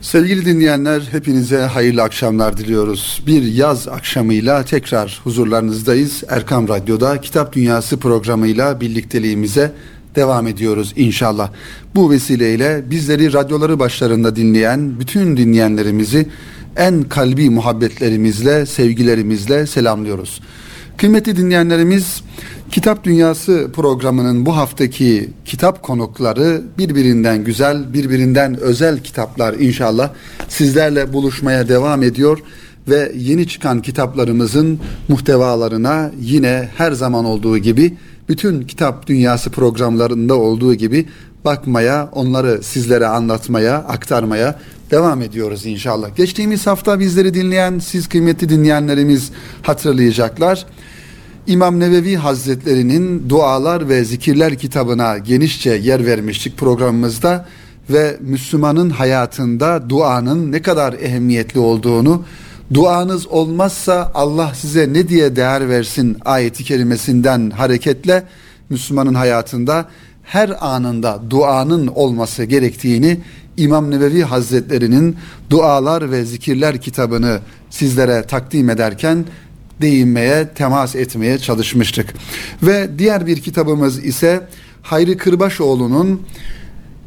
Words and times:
Sevgili 0.00 0.44
dinleyenler 0.44 1.02
hepinize 1.10 1.60
hayırlı 1.60 2.02
akşamlar 2.02 2.56
diliyoruz. 2.56 3.22
Bir 3.26 3.42
yaz 3.42 3.88
akşamıyla 3.88 4.64
tekrar 4.64 5.20
huzurlarınızdayız. 5.24 6.22
Erkam 6.28 6.68
Radyo'da 6.68 7.20
Kitap 7.20 7.52
Dünyası 7.52 7.96
programıyla 7.96 8.80
birlikteliğimize 8.80 9.72
devam 10.14 10.46
ediyoruz 10.46 10.92
inşallah. 10.96 11.50
Bu 11.94 12.10
vesileyle 12.10 12.90
bizleri 12.90 13.32
radyoları 13.32 13.78
başlarında 13.78 14.36
dinleyen 14.36 15.00
bütün 15.00 15.36
dinleyenlerimizi 15.36 16.28
en 16.76 17.02
kalbi 17.02 17.50
muhabbetlerimizle, 17.50 18.66
sevgilerimizle 18.66 19.66
selamlıyoruz. 19.66 20.40
Kıymetli 20.96 21.36
dinleyenlerimiz, 21.36 22.22
Kitap 22.74 23.04
Dünyası 23.04 23.70
programının 23.74 24.46
bu 24.46 24.56
haftaki 24.56 25.30
kitap 25.44 25.82
konukları 25.82 26.62
birbirinden 26.78 27.44
güzel, 27.44 27.92
birbirinden 27.92 28.60
özel 28.60 28.98
kitaplar 28.98 29.54
inşallah 29.54 30.10
sizlerle 30.48 31.12
buluşmaya 31.12 31.68
devam 31.68 32.02
ediyor 32.02 32.38
ve 32.88 33.12
yeni 33.16 33.48
çıkan 33.48 33.82
kitaplarımızın 33.82 34.80
muhtevalarına 35.08 36.10
yine 36.20 36.68
her 36.76 36.92
zaman 36.92 37.24
olduğu 37.24 37.58
gibi 37.58 37.96
bütün 38.28 38.62
Kitap 38.62 39.06
Dünyası 39.06 39.50
programlarında 39.50 40.34
olduğu 40.34 40.74
gibi 40.74 41.08
bakmaya, 41.44 42.08
onları 42.12 42.62
sizlere 42.62 43.06
anlatmaya, 43.06 43.76
aktarmaya 43.76 44.60
devam 44.90 45.22
ediyoruz 45.22 45.66
inşallah. 45.66 46.16
Geçtiğimiz 46.16 46.66
hafta 46.66 47.00
bizleri 47.00 47.34
dinleyen 47.34 47.78
siz 47.78 48.08
kıymetli 48.08 48.48
dinleyenlerimiz 48.48 49.30
hatırlayacaklar. 49.62 50.66
İmam 51.46 51.80
Nevevi 51.80 52.16
Hazretleri'nin 52.16 53.28
Dualar 53.28 53.88
ve 53.88 54.04
Zikirler 54.04 54.58
kitabına 54.58 55.18
genişçe 55.18 55.70
yer 55.70 56.06
vermiştik 56.06 56.56
programımızda 56.58 57.46
ve 57.90 58.16
Müslümanın 58.20 58.90
hayatında 58.90 59.90
duanın 59.90 60.52
ne 60.52 60.62
kadar 60.62 60.92
ehemmiyetli 60.92 61.60
olduğunu, 61.60 62.24
duanız 62.74 63.26
olmazsa 63.26 64.12
Allah 64.14 64.52
size 64.54 64.92
ne 64.92 65.08
diye 65.08 65.36
değer 65.36 65.68
versin 65.68 66.16
ayeti 66.24 66.64
kerimesinden 66.64 67.50
hareketle 67.50 68.22
Müslümanın 68.70 69.14
hayatında 69.14 69.88
her 70.22 70.66
anında 70.66 71.20
duanın 71.30 71.86
olması 71.86 72.44
gerektiğini 72.44 73.20
İmam 73.56 73.90
Nevevi 73.90 74.22
Hazretleri'nin 74.22 75.16
Dualar 75.50 76.10
ve 76.10 76.24
Zikirler 76.24 76.80
kitabını 76.80 77.38
sizlere 77.70 78.22
takdim 78.22 78.70
ederken 78.70 79.24
değinmeye, 79.80 80.48
temas 80.48 80.96
etmeye 80.96 81.38
çalışmıştık. 81.38 82.14
Ve 82.62 82.90
diğer 82.98 83.26
bir 83.26 83.40
kitabımız 83.40 84.04
ise 84.04 84.40
Hayri 84.82 85.16
Kırbaşoğlu'nun 85.16 86.22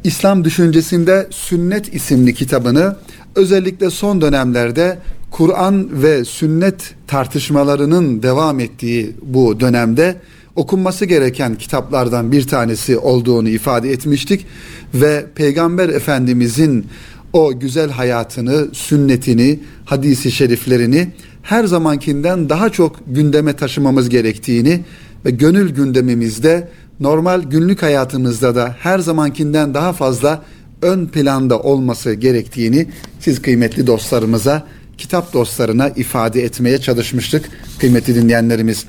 İslam 0.04 0.44
Düşüncesinde 0.44 1.26
Sünnet 1.30 1.94
isimli 1.94 2.34
kitabını 2.34 2.96
özellikle 3.34 3.90
son 3.90 4.20
dönemlerde 4.20 4.98
Kur'an 5.30 6.02
ve 6.02 6.24
sünnet 6.24 6.94
tartışmalarının 7.06 8.22
devam 8.22 8.60
ettiği 8.60 9.12
bu 9.22 9.60
dönemde 9.60 10.16
okunması 10.56 11.04
gereken 11.04 11.54
kitaplardan 11.54 12.32
bir 12.32 12.46
tanesi 12.46 12.98
olduğunu 12.98 13.48
ifade 13.48 13.90
etmiştik 13.90 14.46
ve 14.94 15.26
Peygamber 15.34 15.88
Efendimizin 15.88 16.86
o 17.32 17.58
güzel 17.58 17.90
hayatını, 17.90 18.68
sünnetini, 18.72 19.58
hadisi 19.84 20.32
şeriflerini 20.32 21.08
her 21.48 21.64
zamankinden 21.64 22.48
daha 22.48 22.70
çok 22.70 22.96
gündeme 23.06 23.56
taşımamız 23.56 24.08
gerektiğini 24.08 24.80
ve 25.24 25.30
gönül 25.30 25.70
gündemimizde 25.70 26.68
normal 27.00 27.42
günlük 27.42 27.82
hayatımızda 27.82 28.54
da 28.54 28.76
her 28.80 28.98
zamankinden 28.98 29.74
daha 29.74 29.92
fazla 29.92 30.42
ön 30.82 31.06
planda 31.06 31.58
olması 31.58 32.14
gerektiğini 32.14 32.86
siz 33.20 33.42
kıymetli 33.42 33.86
dostlarımıza, 33.86 34.66
kitap 34.98 35.32
dostlarına 35.32 35.88
ifade 35.88 36.42
etmeye 36.42 36.78
çalışmıştık 36.78 37.50
kıymetli 37.78 38.14
dinleyenlerimiz. 38.14 38.84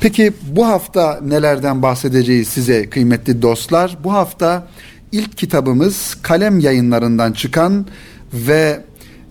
Peki 0.00 0.32
bu 0.42 0.66
hafta 0.66 1.20
nelerden 1.22 1.82
bahsedeceğiz 1.82 2.48
size 2.48 2.90
kıymetli 2.90 3.42
dostlar? 3.42 3.96
Bu 4.04 4.12
hafta 4.12 4.68
ilk 5.12 5.38
kitabımız 5.38 6.16
kalem 6.22 6.60
yayınlarından 6.60 7.32
çıkan 7.32 7.86
ve 8.32 8.80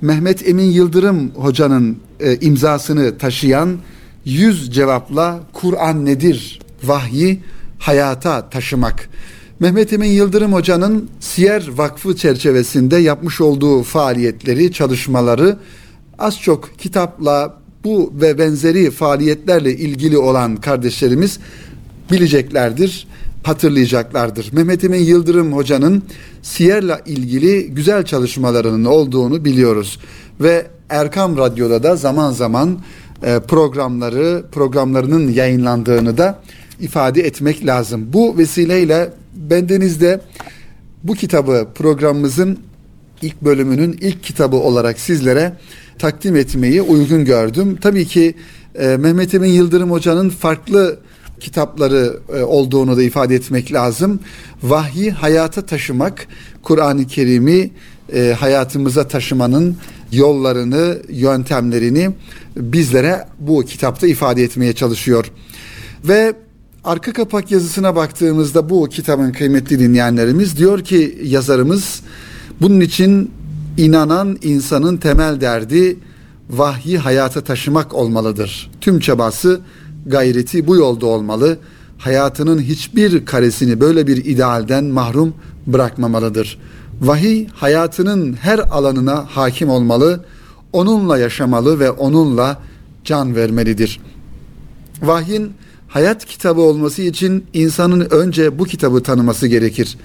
Mehmet 0.02 0.48
Emin 0.48 0.72
Yıldırım 0.72 1.32
hocanın 1.36 1.98
e, 2.20 2.38
imzasını 2.40 3.18
taşıyan 3.18 3.78
yüz 4.26 4.72
cevapla 4.74 5.40
Kur'an 5.54 6.06
nedir 6.06 6.60
vahyi 6.84 7.40
hayata 7.80 8.50
taşımak. 8.50 9.10
Mehmet 9.60 9.94
Emin 9.94 10.10
Yıldırım 10.10 10.54
Hoca'nın 10.54 11.10
Siyer 11.20 11.68
Vakfı 11.76 12.16
çerçevesinde 12.16 12.98
yapmış 12.98 13.42
olduğu 13.42 13.84
faaliyetleri, 13.84 14.72
çalışmaları 14.72 15.58
az 16.20 16.42
çok 16.42 16.80
kitapla 16.80 17.58
bu 17.84 18.14
ve 18.22 18.38
benzeri 18.38 18.92
faaliyetlerle 18.92 19.78
ilgili 19.78 20.18
olan 20.18 20.56
kardeşlerimiz 20.56 21.40
bileceklerdir, 22.12 23.08
hatırlayacaklardır. 23.44 24.54
Mehmet 24.54 24.84
Emin 24.84 25.04
Yıldırım 25.04 25.54
Hoca'nın 25.54 26.04
Siyer'le 26.42 27.00
ilgili 27.06 27.68
güzel 27.72 28.06
çalışmalarının 28.06 28.86
olduğunu 28.86 29.46
biliyoruz. 29.46 30.00
Ve 30.42 30.68
Erkam 30.90 31.38
Radyo'da 31.38 31.84
da 31.84 31.96
zaman 31.96 32.32
zaman 32.32 32.80
e, 33.24 33.40
programları, 33.40 34.46
programlarının 34.52 35.32
yayınlandığını 35.32 36.18
da 36.18 36.42
ifade 36.80 37.22
etmek 37.22 37.66
lazım. 37.66 38.14
Bu 38.14 38.38
vesileyle 38.38 39.14
bendenizde 39.36 40.22
bu 41.04 41.14
kitabı 41.14 41.68
programımızın 41.76 42.60
ilk 43.22 43.42
bölümünün 43.42 43.98
ilk 44.02 44.24
kitabı 44.24 44.56
olarak 44.56 45.00
sizlere 45.00 45.54
takdim 46.00 46.36
etmeyi 46.36 46.82
uygun 46.82 47.26
gördüm. 47.26 47.78
Tabii 47.82 48.06
ki 48.06 48.36
e, 48.76 48.98
Mehmet 48.98 49.34
Emin 49.34 49.50
Yıldırım 49.50 49.92
Hoca'nın 49.92 50.30
farklı 50.30 51.00
kitapları 51.40 52.20
e, 52.36 52.44
olduğunu 52.44 52.98
da 52.98 53.04
ifade 53.04 53.36
etmek 53.36 53.74
lazım. 53.74 54.20
Vahyi 54.64 55.12
hayata 55.12 55.66
taşımak, 55.66 56.28
Kur'an-ı 56.64 57.08
Kerim'i 57.08 57.72
e, 58.14 58.36
hayatımıza 58.40 59.08
taşımanın 59.08 59.78
yollarını, 60.12 60.98
yöntemlerini 61.10 62.10
bizlere 62.58 63.28
bu 63.40 63.66
kitapta 63.66 64.08
ifade 64.08 64.44
etmeye 64.44 64.74
çalışıyor. 64.74 65.32
Ve 66.04 66.34
arka 66.84 67.14
kapak 67.14 67.52
yazısına 67.52 67.96
baktığımızda 67.96 68.70
bu 68.70 68.90
kitabın 68.90 69.32
kıymetli 69.32 69.80
dinleyenlerimiz 69.80 70.58
diyor 70.58 70.84
ki 70.84 71.20
yazarımız 71.24 72.02
bunun 72.62 72.80
için 72.80 73.32
inanan 73.78 74.38
insanın 74.42 74.98
temel 74.98 75.42
derdi 75.42 75.98
vahyi 76.50 76.98
hayata 76.98 77.42
taşımak 77.42 77.94
olmalıdır. 77.94 78.72
Tüm 78.82 79.00
çabası, 79.00 79.62
gayreti 80.06 80.68
bu 80.68 80.76
yolda 80.76 81.06
olmalı. 81.06 81.58
Hayatının 81.98 82.62
hiçbir 82.62 83.26
karesini 83.26 83.80
böyle 83.80 84.08
bir 84.08 84.26
idealden 84.26 84.84
mahrum 84.84 85.34
bırakmamalıdır. 85.68 86.60
Vahiy 87.02 87.48
hayatının 87.48 88.34
her 88.34 88.60
alanına 88.60 89.26
hakim 89.30 89.70
olmalı, 89.70 90.26
onunla 90.74 91.18
yaşamalı 91.18 91.80
ve 91.80 91.92
onunla 91.92 92.60
can 93.06 93.36
vermelidir. 93.36 94.00
Vahyin 95.02 95.54
hayat 95.88 96.26
kitabı 96.26 96.62
olması 96.62 97.02
için 97.02 97.46
insanın 97.54 98.08
önce 98.10 98.60
bu 98.60 98.66
kitabı 98.66 99.04
tanıması 99.04 99.48
gerekir. 99.48 99.98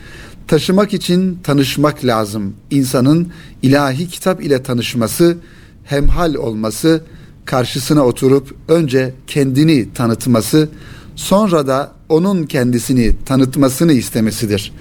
Taşımak 0.48 0.94
için 0.94 1.38
tanışmak 1.42 2.04
lazım. 2.04 2.54
İnsanın 2.70 3.28
ilahi 3.62 4.08
kitap 4.08 4.42
ile 4.42 4.62
tanışması, 4.62 5.36
hemhal 5.84 6.34
olması, 6.34 7.04
karşısına 7.44 8.06
oturup 8.06 8.54
önce 8.68 9.14
kendini 9.26 9.92
tanıtması, 9.94 10.68
sonra 11.16 11.66
da 11.66 11.92
onun 12.08 12.42
kendisini 12.44 13.12
tanıtmasını 13.26 13.92
istemesidir. 13.92 14.72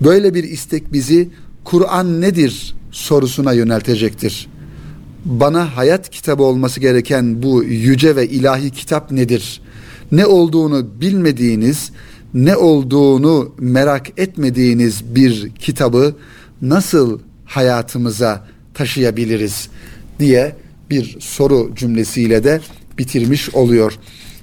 Böyle 0.00 0.34
bir 0.34 0.44
istek 0.44 0.92
bizi 0.92 1.28
Kur'an 1.64 2.20
nedir 2.20 2.74
sorusuna 2.90 3.52
yöneltecektir. 3.52 4.48
Bana 5.24 5.76
hayat 5.76 6.10
kitabı 6.10 6.42
olması 6.42 6.80
gereken 6.80 7.42
bu 7.42 7.64
yüce 7.64 8.16
ve 8.16 8.28
ilahi 8.28 8.70
kitap 8.70 9.10
nedir? 9.10 9.60
Ne 10.12 10.26
olduğunu 10.26 11.00
bilmediğiniz, 11.00 11.92
ne 12.34 12.56
olduğunu 12.56 13.54
merak 13.58 14.18
etmediğiniz 14.18 15.14
bir 15.14 15.50
kitabı 15.50 16.14
nasıl 16.62 17.20
hayatımıza 17.44 18.46
taşıyabiliriz 18.74 19.68
diye 20.18 20.56
bir 20.90 21.16
soru 21.20 21.70
cümlesiyle 21.74 22.44
de 22.44 22.60
bitirmiş 22.98 23.54
oluyor. 23.54 23.98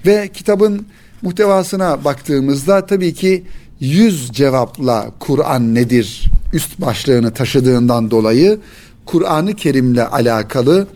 Ve 0.06 0.30
kitabın 0.33 0.86
muhtevasına 1.21 2.03
baktığımızda 2.06 2.86
tabii 2.86 3.13
ki 3.13 3.44
yüz 3.80 4.31
cevapla 4.31 5.12
Kur'an 5.19 5.75
nedir 5.75 6.31
üst 6.53 6.81
başlığını 6.81 7.33
taşıdığından 7.33 8.12
dolayı 8.12 8.59
Kur'an-ı 9.06 9.56
Kerim'le 9.56 10.06
alakalı 10.12 10.88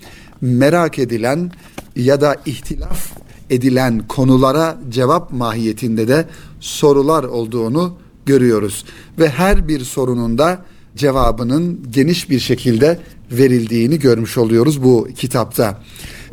merak 0.41 0.99
edilen 0.99 1.51
ya 1.95 2.21
da 2.21 2.35
ihtilaf 2.45 3.11
edilen 3.49 4.07
konulara 4.07 4.77
cevap 4.89 5.31
mahiyetinde 5.31 6.07
de 6.07 6.25
sorular 6.59 7.23
olduğunu 7.23 7.97
görüyoruz. 8.25 8.85
Ve 9.19 9.29
her 9.29 9.67
bir 9.67 9.79
sorunun 9.79 10.37
da 10.37 10.65
cevabının 10.95 11.79
geniş 11.91 12.29
bir 12.29 12.39
şekilde 12.39 12.99
verildiğini 13.31 13.99
görmüş 13.99 14.37
oluyoruz 14.37 14.83
bu 14.83 15.07
kitapta. 15.17 15.81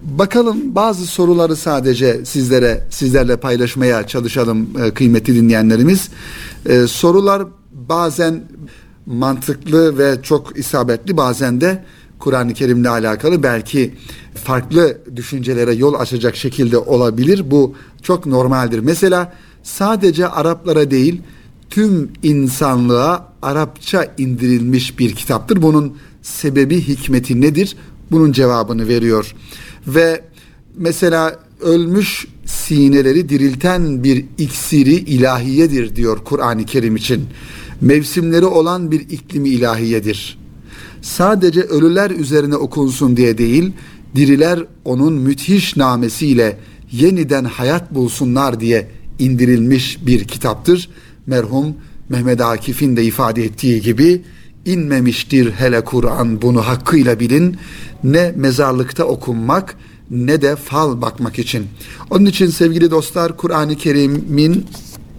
Bakalım 0.02 0.74
bazı 0.74 1.06
soruları 1.06 1.56
sadece 1.56 2.24
sizlere 2.24 2.86
sizlerle 2.90 3.36
paylaşmaya 3.36 4.06
çalışalım 4.06 4.68
e, 4.84 4.90
kıymetli 4.90 5.34
dinleyenlerimiz. 5.34 6.08
E, 6.66 6.86
sorular 6.86 7.42
bazen 7.72 8.42
mantıklı 9.06 9.98
ve 9.98 10.22
çok 10.22 10.58
isabetli 10.58 11.16
bazen 11.16 11.60
de 11.60 11.84
Kur'an-ı 12.18 12.54
Kerim'le 12.54 12.84
alakalı 12.84 13.42
belki 13.42 13.94
farklı 14.44 14.98
düşüncelere 15.16 15.74
yol 15.74 15.94
açacak 15.94 16.36
şekilde 16.36 16.78
olabilir. 16.78 17.50
Bu 17.50 17.74
çok 18.02 18.26
normaldir. 18.26 18.78
Mesela 18.78 19.32
sadece 19.62 20.28
Araplara 20.28 20.90
değil 20.90 21.22
tüm 21.70 22.10
insanlığa 22.22 23.32
Arapça 23.42 24.14
indirilmiş 24.18 24.98
bir 24.98 25.14
kitaptır. 25.14 25.62
Bunun 25.62 25.96
sebebi 26.22 26.80
hikmeti 26.80 27.40
nedir? 27.40 27.76
Bunun 28.10 28.32
cevabını 28.32 28.88
veriyor. 28.88 29.34
Ve 29.86 30.24
mesela 30.76 31.38
ölmüş 31.60 32.26
sineleri 32.44 33.28
dirilten 33.28 34.04
bir 34.04 34.24
iksiri 34.38 34.94
ilahiyedir 34.94 35.96
diyor 35.96 36.18
Kur'an-ı 36.24 36.64
Kerim 36.64 36.96
için. 36.96 37.24
Mevsimleri 37.80 38.46
olan 38.46 38.90
bir 38.90 39.00
iklimi 39.00 39.48
ilahiyedir. 39.48 40.38
Sadece 41.02 41.60
ölüler 41.60 42.10
üzerine 42.10 42.56
okunsun 42.56 43.16
diye 43.16 43.38
değil, 43.38 43.72
diriler 44.16 44.64
onun 44.84 45.12
müthiş 45.12 45.76
namesiyle 45.76 46.58
yeniden 46.92 47.44
hayat 47.44 47.94
bulsunlar 47.94 48.60
diye 48.60 48.88
indirilmiş 49.18 50.06
bir 50.06 50.24
kitaptır. 50.24 50.88
Merhum 51.26 51.74
Mehmet 52.08 52.40
Akif'in 52.40 52.96
de 52.96 53.04
ifade 53.04 53.44
ettiği 53.44 53.80
gibi 53.80 54.22
inmemiştir 54.64 55.52
hele 55.52 55.84
Kur'an 55.84 56.42
bunu 56.42 56.66
hakkıyla 56.66 57.20
bilin 57.20 57.56
ne 58.04 58.32
mezarlıkta 58.36 59.04
okunmak 59.04 59.76
ne 60.10 60.42
de 60.42 60.56
fal 60.56 61.02
bakmak 61.02 61.38
için. 61.38 61.66
Onun 62.10 62.24
için 62.24 62.46
sevgili 62.46 62.90
dostlar 62.90 63.36
Kur'an-ı 63.36 63.76
Kerim'in 63.76 64.66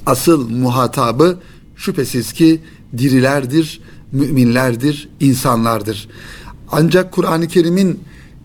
asıl 0.06 0.50
muhatabı 0.50 1.40
şüphesiz 1.76 2.34
ki 2.34 2.62
dirilerdir, 2.98 3.82
müminlerdir, 4.12 5.10
insanlardır. 5.20 6.10
Ancak 6.72 7.12
Kur'an-ı 7.12 7.48
Kerim'in 7.48 8.00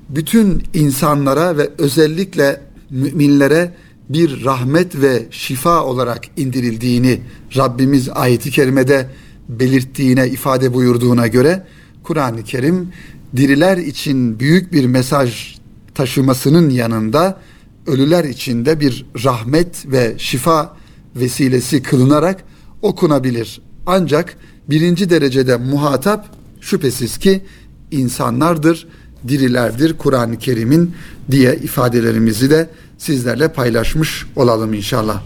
bütün 0.09 0.63
insanlara 0.75 1.57
ve 1.57 1.71
özellikle 1.79 2.61
müminlere 2.91 3.75
bir 4.09 4.45
rahmet 4.45 5.01
ve 5.01 5.27
şifa 5.31 5.85
olarak 5.85 6.21
indirildiğini 6.37 7.21
Rabbimiz 7.57 8.09
ayeti 8.09 8.51
kerimede 8.51 9.11
belirttiğine, 9.49 10.29
ifade 10.29 10.75
buyurduğuna 10.75 11.27
göre 11.27 11.67
Kur'an-ı 12.03 12.45
Kerim 12.45 12.89
diriler 13.37 13.77
için 13.77 14.41
büyük 14.41 14.73
bir 14.73 14.87
mesaj 14.87 15.57
taşımasının 15.95 16.71
yanında 16.71 17.41
ölüler 17.87 18.25
için 18.25 18.65
de 18.65 18.81
bir 18.81 19.07
rahmet 19.25 19.87
ve 19.87 20.15
şifa 20.19 20.77
vesilesi 21.17 21.83
kılınarak 21.83 22.45
okunabilir. 22.83 23.63
Ancak 23.87 24.37
birinci 24.71 25.11
derecede 25.11 25.57
muhatap 25.57 26.37
şüphesiz 26.61 27.19
ki 27.19 27.43
insanlardır, 27.91 28.89
dirilerdir 29.29 29.99
Kur'an-ı 29.99 30.39
Kerim'in 30.39 30.95
diye 31.31 31.57
ifadelerimizi 31.57 32.51
de 32.51 32.71
sizlerle 32.99 33.53
paylaşmış 33.53 34.27
olalım 34.37 34.75
inşallah. 34.75 35.23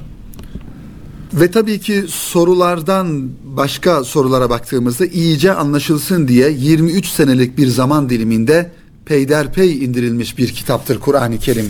Ve 1.34 1.50
tabii 1.50 1.80
ki 1.80 2.04
sorulardan 2.08 3.30
başka 3.44 4.04
sorulara 4.04 4.50
baktığımızda 4.50 5.06
iyice 5.06 5.52
anlaşılsın 5.52 6.28
diye 6.28 6.50
23 6.50 7.06
senelik 7.06 7.58
bir 7.58 7.66
zaman 7.66 8.10
diliminde 8.10 8.70
peyderpey 9.04 9.84
indirilmiş 9.84 10.38
bir 10.38 10.48
kitaptır 10.48 10.98
Kur'an-ı 10.98 11.38
Kerim. 11.38 11.68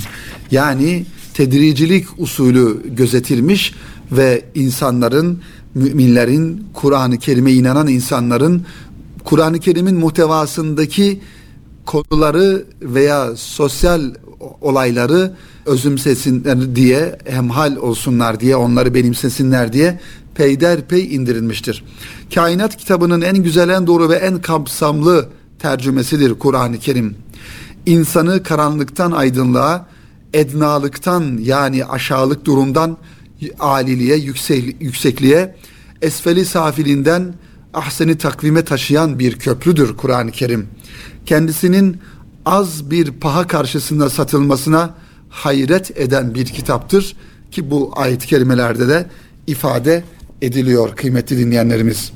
Yani 0.50 1.06
tedricilik 1.34 2.06
usulü 2.19 2.94
gözetilmiş 2.96 3.75
ve 4.12 4.44
insanların, 4.55 5.40
müminlerin, 5.75 6.67
Kur'an-ı 6.75 7.19
Kerim'e 7.19 7.52
inanan 7.52 7.88
insanların 7.88 8.67
Kur'an-ı 9.25 9.61
Kerim'in 9.61 9.96
muhtevasındaki 9.96 11.20
konuları 11.87 12.65
veya 12.83 13.37
sosyal 13.37 14.15
olayları 14.61 15.33
özümsesinler 15.67 16.77
diye, 16.77 17.19
hemhal 17.25 17.77
olsunlar 17.77 18.41
diye, 18.41 18.56
onları 18.56 18.94
benimsesinler 18.94 19.73
diye 19.73 20.00
peyderpey 20.35 21.15
indirilmiştir. 21.15 21.85
Kainat 22.35 22.77
kitabının 22.77 23.21
en 23.21 23.37
güzel, 23.37 23.69
en 23.69 23.87
doğru 23.87 24.09
ve 24.09 24.15
en 24.15 24.43
kapsamlı 24.43 25.29
tercümesidir 25.59 26.35
Kur'an-ı 26.35 26.79
Kerim. 26.79 27.17
İnsanı 27.87 28.43
karanlıktan 28.43 29.12
aydınlığa, 29.12 29.87
ednalıktan 30.35 31.38
yani 31.43 31.85
aşağılık 31.85 32.44
durumdan 32.44 32.97
aliliğe, 33.59 34.17
yüksek, 34.17 34.83
yüksekliğe, 34.83 35.56
esfeli 36.03 36.44
safilinden 36.44 37.35
ahseni 37.76 38.19
takvime 38.19 38.64
taşıyan 38.64 39.19
bir 39.19 39.38
köprüdür 39.38 39.96
Kur'an-ı 39.96 40.31
Kerim. 40.31 40.69
Kendisinin 41.26 41.96
az 42.44 42.90
bir 42.90 43.12
paha 43.12 43.46
karşısında 43.46 44.11
satılmasına 44.11 44.94
hayret 45.31 46.00
eden 46.00 46.34
bir 46.34 46.46
kitaptır 46.46 47.17
ki 47.50 47.70
bu 47.70 47.93
ayet-i 47.96 48.26
kerimelerde 48.26 48.88
de 48.88 49.06
ifade 49.46 50.05
ediliyor 50.43 50.96
kıymetli 50.96 51.38
dinleyenlerimiz. 51.38 52.12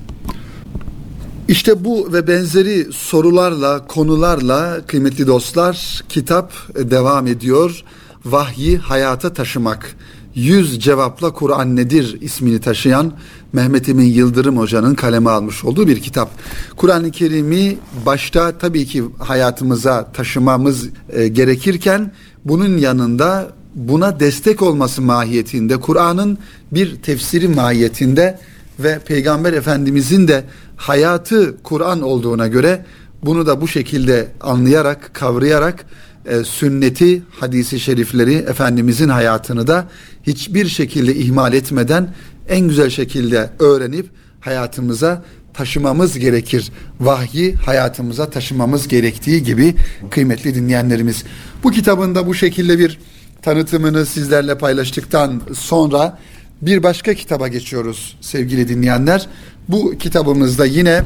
İşte 1.49 1.85
bu 1.85 2.13
ve 2.13 2.27
benzeri 2.27 2.87
sorularla, 2.93 3.87
konularla 3.87 4.87
kıymetli 4.87 5.27
dostlar 5.27 6.01
kitap 6.09 6.53
devam 6.75 7.27
ediyor. 7.27 7.85
Vahyi 8.25 8.79
hayata 8.79 9.33
taşımak. 9.33 9.97
Yüz 10.35 10.81
cevapla 10.81 11.33
Kur'an 11.33 11.77
nedir 11.77 12.19
ismini 12.21 12.61
taşıyan 12.61 13.13
Mehmet 13.53 13.89
Emin 13.89 14.05
Yıldırım 14.07 14.59
Hoca'nın 14.59 14.95
kaleme 14.95 15.31
almış 15.31 15.65
olduğu 15.65 15.89
bir 15.89 16.01
kitap. 16.01 16.31
Kur'an-ı 16.77 17.11
Kerim'i 17.11 17.79
başta 18.07 18.59
tabii 18.59 18.87
ki 18.87 19.05
hayatımıza 19.19 20.13
taşımamız 20.13 20.89
e, 21.13 21.29
gerekirken 21.29 22.13
bunun 22.45 22.79
yanında 22.79 23.53
buna 23.75 24.21
destek 24.21 24.63
olması 24.63 25.03
mahiyetinde 25.03 25.81
Kur'an'ın 25.81 26.39
bir 26.73 26.97
tefsiri 26.97 27.49
mahiyetinde 27.49 28.39
ve 28.79 28.99
Peygamber 28.99 29.53
Efendimizin 29.53 30.29
de 30.29 30.45
hayatı 30.77 31.63
Kur'an 31.63 32.03
olduğuna 32.03 32.47
göre 32.47 32.85
bunu 33.23 33.47
da 33.47 33.61
bu 33.61 33.69
şekilde 33.69 34.29
anlayarak, 34.41 35.11
kavrayarak 35.15 35.85
e, 36.27 36.45
sünneti, 36.45 37.23
hadisi 37.41 37.81
şerifleri, 37.81 38.35
Efendimizin 38.35 39.09
hayatını 39.09 39.67
da 39.67 39.89
hiçbir 40.23 40.69
şekilde 40.69 41.15
ihmal 41.15 41.53
etmeden 41.53 42.15
en 42.51 42.69
güzel 42.69 42.91
şekilde 42.91 43.51
öğrenip 43.59 44.07
hayatımıza 44.41 45.25
taşımamız 45.55 46.19
gerekir. 46.19 46.73
Vahyi 47.01 47.55
hayatımıza 47.55 48.31
taşımamız 48.31 48.89
gerektiği 48.89 49.43
gibi 49.43 49.75
kıymetli 50.11 50.55
dinleyenlerimiz. 50.55 51.25
Bu 51.65 51.71
kitabında 51.71 52.27
bu 52.27 52.35
şekilde 52.35 52.79
bir 52.79 52.99
tanıtımını 53.43 54.07
sizlerle 54.07 54.59
paylaştıktan 54.59 55.43
sonra 55.55 56.19
bir 56.63 56.83
başka 56.83 57.15
kitaba 57.15 57.49
geçiyoruz 57.49 58.17
sevgili 58.21 58.69
dinleyenler. 58.69 59.27
Bu 59.69 59.99
kitabımızda 59.99 60.67
yine 60.67 61.03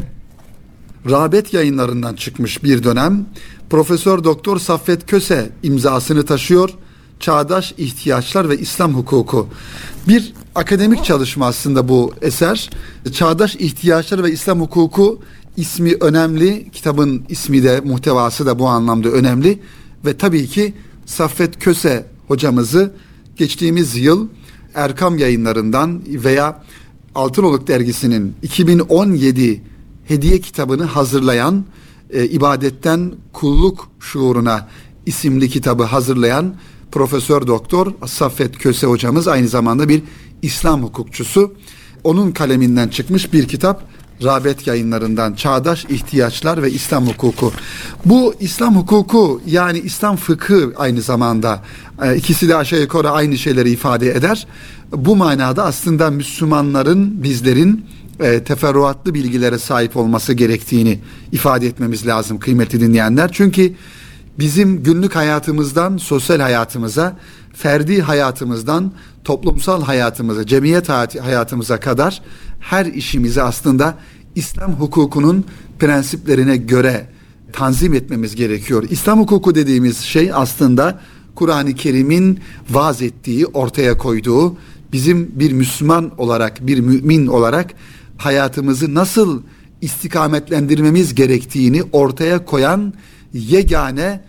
Rabet 1.10 1.54
yayınlarından 1.54 2.14
çıkmış 2.14 2.64
bir 2.64 2.84
dönem 2.84 3.26
Profesör 3.70 4.24
Doktor 4.24 4.58
Saffet 4.58 5.06
Köse 5.06 5.48
imzasını 5.62 6.26
taşıyor. 6.26 6.70
Çağdaş 7.20 7.74
ihtiyaçlar 7.78 8.48
ve 8.48 8.58
İslam 8.58 8.94
hukuku. 8.94 9.48
Bir 10.08 10.32
akademik 10.54 11.04
çalışma 11.04 11.46
aslında 11.46 11.88
bu 11.88 12.14
eser. 12.22 12.70
Çağdaş 13.12 13.56
ihtiyaçlar 13.56 14.24
ve 14.24 14.32
İslam 14.32 14.60
hukuku 14.60 15.20
ismi 15.56 15.94
önemli. 16.00 16.70
Kitabın 16.72 17.24
ismi 17.28 17.62
de 17.62 17.80
muhtevası 17.80 18.46
da 18.46 18.58
bu 18.58 18.68
anlamda 18.68 19.08
önemli. 19.08 19.60
Ve 20.06 20.16
tabii 20.16 20.46
ki 20.46 20.74
Saffet 21.06 21.58
Köse 21.58 22.06
hocamızı 22.28 22.92
geçtiğimiz 23.36 23.96
yıl 23.96 24.28
Erkam 24.74 25.18
yayınlarından 25.18 26.02
veya 26.06 26.62
Altınoluk 27.14 27.66
dergisinin 27.66 28.34
2017 28.42 29.62
hediye 30.04 30.40
kitabını 30.40 30.84
hazırlayan 30.84 31.64
e, 32.10 32.24
ibadetten 32.24 33.12
kulluk 33.32 33.88
şuuruna 34.00 34.68
isimli 35.06 35.48
kitabı 35.48 35.82
hazırlayan 35.82 36.54
Profesör 36.94 37.46
Doktor 37.46 37.92
Saffet 38.06 38.58
Köse 38.58 38.86
hocamız 38.86 39.28
aynı 39.28 39.48
zamanda 39.48 39.88
bir 39.88 40.02
İslam 40.42 40.82
hukukçusu. 40.82 41.54
Onun 42.04 42.32
kaleminden 42.32 42.88
çıkmış 42.88 43.32
bir 43.32 43.48
kitap 43.48 43.82
Rabet 44.22 44.66
yayınlarından 44.66 45.34
Çağdaş 45.34 45.84
İhtiyaçlar 45.84 46.62
ve 46.62 46.70
İslam 46.70 47.06
Hukuku. 47.06 47.52
Bu 48.04 48.34
İslam 48.40 48.76
hukuku 48.76 49.40
yani 49.46 49.78
İslam 49.78 50.16
fıkı 50.16 50.72
aynı 50.76 51.02
zamanda 51.02 51.62
e, 52.02 52.16
ikisi 52.16 52.48
de 52.48 52.56
aşağı 52.56 52.80
yukarı 52.80 53.10
aynı 53.10 53.38
şeyleri 53.38 53.70
ifade 53.70 54.10
eder. 54.10 54.46
Bu 54.92 55.16
manada 55.16 55.64
aslında 55.64 56.10
Müslümanların 56.10 57.22
bizlerin 57.22 57.86
e, 58.20 58.44
teferruatlı 58.44 59.14
bilgilere 59.14 59.58
sahip 59.58 59.96
olması 59.96 60.32
gerektiğini 60.32 60.98
ifade 61.32 61.66
etmemiz 61.66 62.06
lazım 62.06 62.38
kıymetli 62.38 62.80
dinleyenler. 62.80 63.30
Çünkü 63.32 63.74
bizim 64.38 64.82
günlük 64.82 65.16
hayatımızdan 65.16 65.96
sosyal 65.96 66.40
hayatımıza, 66.40 67.16
ferdi 67.52 68.02
hayatımızdan 68.02 68.92
toplumsal 69.24 69.82
hayatımıza, 69.82 70.46
cemiyet 70.46 70.88
hayatımıza 70.88 71.80
kadar 71.80 72.22
her 72.60 72.86
işimizi 72.86 73.42
aslında 73.42 73.98
İslam 74.34 74.72
hukukunun 74.72 75.44
prensiplerine 75.78 76.56
göre 76.56 77.06
tanzim 77.52 77.94
etmemiz 77.94 78.36
gerekiyor. 78.36 78.84
İslam 78.90 79.20
hukuku 79.20 79.54
dediğimiz 79.54 79.98
şey 79.98 80.30
aslında 80.34 81.00
Kur'an-ı 81.34 81.74
Kerim'in 81.74 82.40
vaaz 82.70 83.02
ettiği, 83.02 83.46
ortaya 83.46 83.98
koyduğu, 83.98 84.56
bizim 84.92 85.30
bir 85.34 85.52
Müslüman 85.52 86.12
olarak, 86.18 86.66
bir 86.66 86.80
mümin 86.80 87.26
olarak 87.26 87.74
hayatımızı 88.16 88.94
nasıl 88.94 89.42
istikametlendirmemiz 89.80 91.14
gerektiğini 91.14 91.82
ortaya 91.92 92.44
koyan 92.44 92.94
yegane 93.34 94.20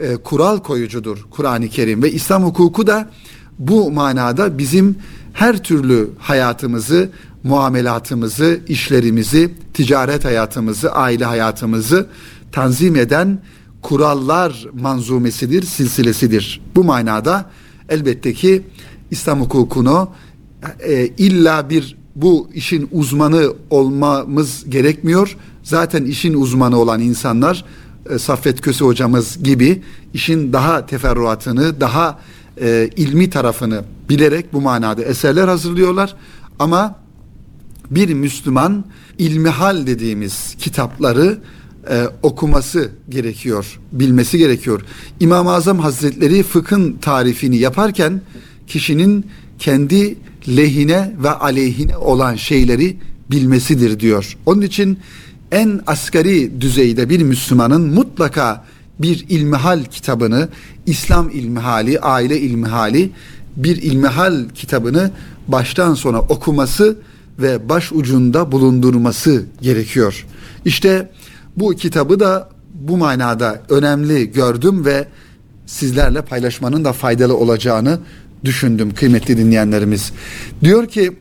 e, 0.00 0.16
kural 0.16 0.58
koyucudur 0.58 1.26
Kur'an-ı 1.30 1.68
Kerim 1.68 2.02
ve 2.02 2.12
İslam 2.12 2.44
hukuku 2.44 2.86
da 2.86 3.10
bu 3.58 3.90
manada 3.90 4.58
bizim 4.58 4.96
her 5.32 5.62
türlü 5.62 6.10
hayatımızı, 6.18 7.10
muamelatımızı, 7.42 8.60
işlerimizi, 8.68 9.54
ticaret 9.74 10.24
hayatımızı, 10.24 10.92
aile 10.92 11.24
hayatımızı 11.24 12.06
tanzim 12.52 12.96
eden 12.96 13.38
kurallar 13.82 14.66
manzumesidir, 14.80 15.62
silsilesidir. 15.62 16.60
Bu 16.74 16.84
manada 16.84 17.50
elbette 17.88 18.32
ki 18.32 18.62
İslam 19.10 19.40
hukukunu 19.40 20.08
e, 20.80 21.06
illa 21.06 21.70
bir 21.70 21.96
bu 22.16 22.50
işin 22.54 22.88
uzmanı 22.92 23.52
olmamız 23.70 24.70
gerekmiyor. 24.70 25.36
Zaten 25.62 26.04
işin 26.04 26.34
uzmanı 26.34 26.78
olan 26.78 27.00
insanlar 27.00 27.64
e, 28.10 28.18
Saffet 28.18 28.60
Köse 28.60 28.84
hocamız 28.84 29.42
gibi 29.42 29.82
işin 30.14 30.52
daha 30.52 30.86
teferruatını, 30.86 31.80
daha 31.80 32.20
e, 32.60 32.90
ilmi 32.96 33.30
tarafını 33.30 33.84
bilerek 34.08 34.52
bu 34.52 34.60
manada 34.60 35.02
eserler 35.02 35.48
hazırlıyorlar. 35.48 36.16
Ama 36.58 36.98
bir 37.90 38.14
Müslüman 38.14 38.84
ilmihal 39.18 39.86
dediğimiz 39.86 40.54
kitapları 40.58 41.38
e, 41.90 42.04
okuması 42.22 42.90
gerekiyor, 43.08 43.80
bilmesi 43.92 44.38
gerekiyor. 44.38 44.82
İmam-ı 45.20 45.52
Azam 45.52 45.78
Hazretleri 45.78 46.42
fıkhın 46.42 46.92
tarifini 46.92 47.56
yaparken 47.56 48.20
kişinin 48.66 49.26
kendi 49.58 50.16
lehine 50.48 51.12
ve 51.22 51.30
aleyhine 51.30 51.96
olan 51.96 52.34
şeyleri 52.34 52.96
bilmesidir 53.30 54.00
diyor. 54.00 54.36
Onun 54.46 54.62
için 54.62 54.98
en 55.52 55.80
asgari 55.86 56.60
düzeyde 56.60 57.08
bir 57.08 57.22
Müslümanın 57.22 57.94
mutlaka 57.94 58.64
bir 58.98 59.26
ilmihal 59.28 59.84
kitabını, 59.84 60.48
İslam 60.86 61.30
ilmihali, 61.30 62.00
aile 62.00 62.40
ilmihali, 62.40 63.10
bir 63.56 63.82
ilmihal 63.82 64.48
kitabını 64.54 65.10
baştan 65.48 65.94
sona 65.94 66.20
okuması 66.20 66.96
ve 67.38 67.68
baş 67.68 67.92
ucunda 67.92 68.52
bulundurması 68.52 69.44
gerekiyor. 69.60 70.26
İşte 70.64 71.10
bu 71.56 71.70
kitabı 71.70 72.20
da 72.20 72.48
bu 72.74 72.96
manada 72.96 73.62
önemli 73.68 74.32
gördüm 74.32 74.84
ve 74.84 75.08
sizlerle 75.66 76.22
paylaşmanın 76.22 76.84
da 76.84 76.92
faydalı 76.92 77.36
olacağını 77.36 77.98
düşündüm 78.44 78.94
kıymetli 78.94 79.38
dinleyenlerimiz. 79.38 80.12
Diyor 80.60 80.88
ki 80.88 81.12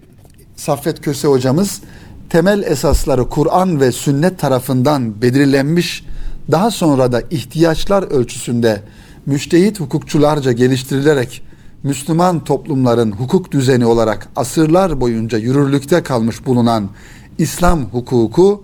Saffet 0.56 1.02
Köse 1.02 1.28
hocamız 1.28 1.82
temel 2.30 2.64
esasları 2.64 3.30
Kur'an 3.30 3.80
ve 3.80 3.92
sünnet 3.92 4.40
tarafından 4.40 5.22
belirlenmiş 5.22 6.06
daha 6.52 6.72
sonra 6.72 7.12
da 7.12 7.22
ihtiyaçlar 7.32 8.04
ölçüsünde 8.04 8.82
müştehit 9.26 9.80
hukukçularca 9.80 10.52
geliştirilerek 10.52 11.42
Müslüman 11.84 12.44
toplumların 12.44 13.12
hukuk 13.12 13.52
düzeni 13.52 13.86
olarak 13.86 14.28
asırlar 14.36 15.02
boyunca 15.02 15.38
yürürlükte 15.38 16.04
kalmış 16.04 16.46
bulunan 16.46 16.90
İslam 17.38 17.86
hukuku 17.86 18.64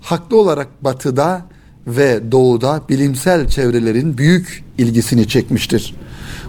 haklı 0.00 0.40
olarak 0.40 0.84
batıda 0.84 1.42
ve 1.86 2.32
doğuda 2.32 2.82
bilimsel 2.88 3.48
çevrelerin 3.48 4.18
büyük 4.18 4.64
ilgisini 4.78 5.28
çekmiştir. 5.28 5.94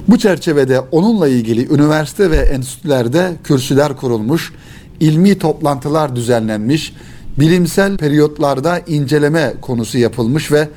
Bu 0.08 0.18
çerçevede 0.20 0.80
onunla 0.80 1.28
ilgili 1.28 1.74
üniversite 1.74 2.32
ve 2.32 2.38
enstitülerde 2.38 3.32
kürsüler 3.44 3.98
kurulmuş, 3.98 4.54
ilmi 5.00 5.38
toplantılar 5.38 6.16
düzenlenmiş, 6.16 6.94
bilimsel 7.40 7.98
periyotlarda 7.98 8.80
inceleme 8.80 9.54
konusu 9.62 9.98
yapılmış 9.98 10.52
ve 10.52 10.70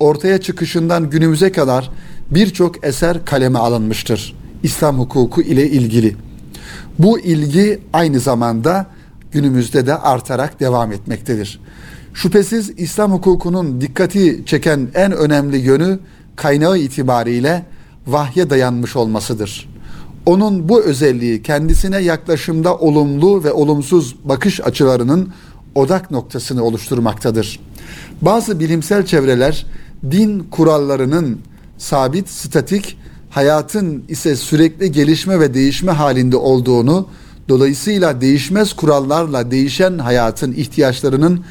ortaya 0.00 0.40
çıkışından 0.40 1.10
günümüze 1.10 1.52
kadar 1.52 1.90
birçok 2.30 2.84
eser 2.84 3.24
kaleme 3.24 3.58
alınmıştır. 3.58 4.36
İslam 4.62 4.98
hukuku 4.98 5.42
ile 5.42 5.70
ilgili. 5.70 6.16
Bu 6.98 7.20
ilgi 7.20 7.80
aynı 7.92 8.20
zamanda 8.20 8.86
günümüzde 9.32 9.86
de 9.86 9.94
artarak 9.94 10.60
devam 10.60 10.92
etmektedir. 10.92 11.60
Şüphesiz 12.14 12.72
İslam 12.76 13.12
hukukunun 13.12 13.80
dikkati 13.80 14.42
çeken 14.46 14.88
en 14.94 15.12
önemli 15.12 15.56
yönü 15.56 15.98
kaynağı 16.36 16.78
itibariyle 16.78 17.66
vahye 18.06 18.50
dayanmış 18.50 18.96
olmasıdır. 18.96 19.68
Onun 20.26 20.68
bu 20.68 20.82
özelliği 20.82 21.42
kendisine 21.42 21.98
yaklaşımda 21.98 22.76
olumlu 22.76 23.44
ve 23.44 23.52
olumsuz 23.52 24.16
bakış 24.24 24.60
açılarının 24.60 25.32
odak 25.74 26.10
noktasını 26.10 26.64
oluşturmaktadır. 26.64 27.60
Bazı 28.22 28.60
bilimsel 28.60 29.06
çevreler 29.06 29.66
din 30.10 30.38
kurallarının 30.50 31.38
sabit, 31.78 32.28
statik, 32.28 32.98
hayatın 33.30 34.04
ise 34.08 34.36
sürekli 34.36 34.92
gelişme 34.92 35.40
ve 35.40 35.54
değişme 35.54 35.92
halinde 35.92 36.36
olduğunu, 36.36 37.08
dolayısıyla 37.48 38.20
değişmez 38.20 38.72
kurallarla 38.72 39.50
değişen 39.50 39.98
hayatın 39.98 40.52
ihtiyaçlarının 40.52 41.44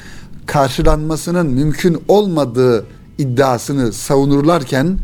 karşılanmasının 0.45 1.47
mümkün 1.47 1.97
olmadığı 2.07 2.85
iddiasını 3.17 3.93
savunurlarken 3.93 4.97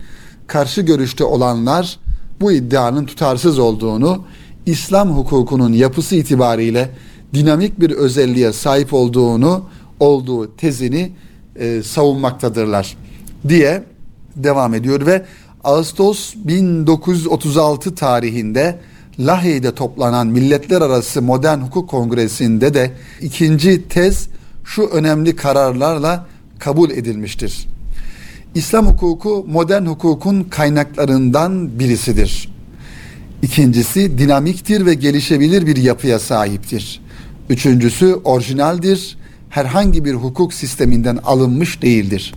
karşı 0.48 0.82
görüşte 0.82 1.24
olanlar 1.24 2.00
bu 2.42 2.52
iddianın 2.52 3.06
tutarsız 3.06 3.60
olduğunu, 3.60 4.24
İslam 4.66 5.10
hukukunun 5.10 5.74
yapısı 5.74 6.16
itibariyle 6.16 6.90
dinamik 7.34 7.80
bir 7.80 7.92
özelliğe 7.92 8.54
sahip 8.54 8.94
olduğunu, 8.94 9.64
olduğu 10.00 10.56
tezini 10.56 11.12
e, 11.56 11.84
savunmaktadırlar 11.84 12.98
diye 13.48 13.84
devam 14.36 14.74
ediyor 14.74 15.06
ve 15.06 15.26
Ağustos 15.64 16.34
1936 16.36 17.96
tarihinde 17.96 18.80
Lahey'de 19.20 19.76
toplanan 19.76 20.28
Milletler 20.28 20.82
Arası 20.82 21.22
Modern 21.22 21.60
Hukuk 21.60 21.90
Kongresi'nde 21.90 22.74
de 22.74 22.92
ikinci 23.22 23.88
tez 23.88 24.28
şu 24.64 24.82
önemli 24.82 25.36
kararlarla 25.36 26.28
kabul 26.60 26.90
edilmiştir. 26.90 27.68
İslam 28.56 28.88
hukuku 28.88 29.46
modern 29.50 29.86
hukukun 29.86 30.44
kaynaklarından 30.44 31.80
birisidir. 31.80 32.50
İkincisi 33.42 34.18
dinamiktir 34.18 34.86
ve 34.86 34.94
gelişebilir 34.94 35.66
bir 35.66 35.78
yapıya 35.78 36.20
sahiptir. 36.20 37.02
Üçüncüsü 37.50 38.16
orijinaldir, 38.24 39.18
herhangi 39.50 40.06
bir 40.06 40.14
hukuk 40.14 40.54
sisteminden 40.54 41.18
alınmış 41.24 41.82
değildir. 41.82 42.34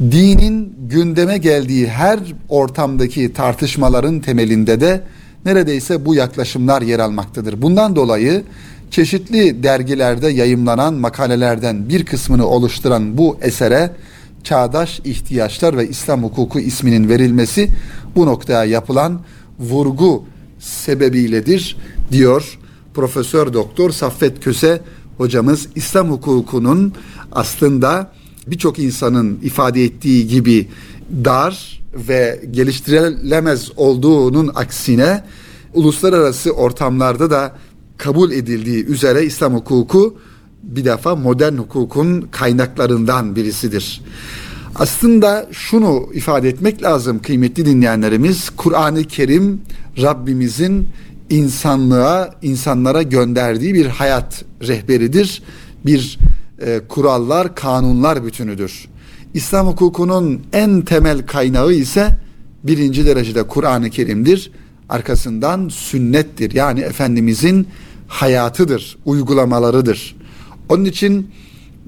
Dinin 0.00 0.74
gündeme 0.88 1.38
geldiği 1.38 1.88
her 1.88 2.18
ortamdaki 2.48 3.32
tartışmaların 3.32 4.20
temelinde 4.20 4.80
de 4.80 5.02
neredeyse 5.44 6.06
bu 6.06 6.14
yaklaşımlar 6.14 6.82
yer 6.82 6.98
almaktadır. 6.98 7.62
Bundan 7.62 7.96
dolayı 7.96 8.42
çeşitli 8.90 9.62
dergilerde 9.62 10.28
yayımlanan 10.28 10.94
makalelerden 10.94 11.88
bir 11.88 12.04
kısmını 12.04 12.46
oluşturan 12.46 13.18
bu 13.18 13.38
esere 13.42 13.90
çağdaş 14.44 15.00
ihtiyaçlar 15.04 15.76
ve 15.76 15.88
İslam 15.88 16.22
hukuku 16.22 16.60
isminin 16.60 17.08
verilmesi 17.08 17.70
bu 18.16 18.26
noktaya 18.26 18.64
yapılan 18.64 19.20
vurgu 19.58 20.24
sebebiyledir 20.58 21.76
diyor 22.12 22.58
Profesör 22.94 23.52
Doktor 23.52 23.90
Saffet 23.90 24.40
Köse 24.40 24.80
hocamız. 25.18 25.68
İslam 25.74 26.10
hukukunun 26.10 26.92
aslında 27.32 28.12
birçok 28.46 28.78
insanın 28.78 29.38
ifade 29.42 29.84
ettiği 29.84 30.26
gibi 30.26 30.68
dar 31.24 31.80
ve 31.94 32.40
geliştirilemez 32.50 33.70
olduğunun 33.76 34.50
aksine 34.54 35.24
uluslararası 35.74 36.50
ortamlarda 36.50 37.30
da 37.30 37.52
kabul 37.98 38.30
edildiği 38.30 38.84
üzere 38.84 39.24
İslam 39.24 39.54
hukuku 39.54 40.18
bir 40.62 40.84
defa 40.84 41.16
modern 41.16 41.56
hukukun 41.56 42.28
kaynaklarından 42.30 43.36
birisidir. 43.36 44.00
Aslında 44.74 45.48
şunu 45.52 46.08
ifade 46.14 46.48
etmek 46.48 46.82
lazım 46.82 47.22
kıymetli 47.22 47.66
dinleyenlerimiz. 47.66 48.50
Kur'an-ı 48.50 49.04
Kerim 49.04 49.60
Rabbimizin 50.02 50.88
insanlığa, 51.30 52.34
insanlara 52.42 53.02
gönderdiği 53.02 53.74
bir 53.74 53.86
hayat 53.86 54.44
rehberidir. 54.68 55.42
Bir 55.86 56.18
e, 56.66 56.80
kurallar, 56.88 57.54
kanunlar 57.54 58.24
bütünüdür. 58.24 58.88
İslam 59.34 59.66
hukukunun 59.66 60.42
en 60.52 60.82
temel 60.82 61.26
kaynağı 61.26 61.72
ise 61.72 62.18
birinci 62.64 63.06
derecede 63.06 63.42
Kur'an-ı 63.42 63.90
Kerim'dir. 63.90 64.50
Arkasından 64.88 65.68
sünnettir. 65.68 66.52
Yani 66.52 66.80
Efendimizin 66.80 67.68
hayatıdır, 68.08 68.98
uygulamalarıdır. 69.04 70.16
Onun 70.68 70.84
için 70.84 71.30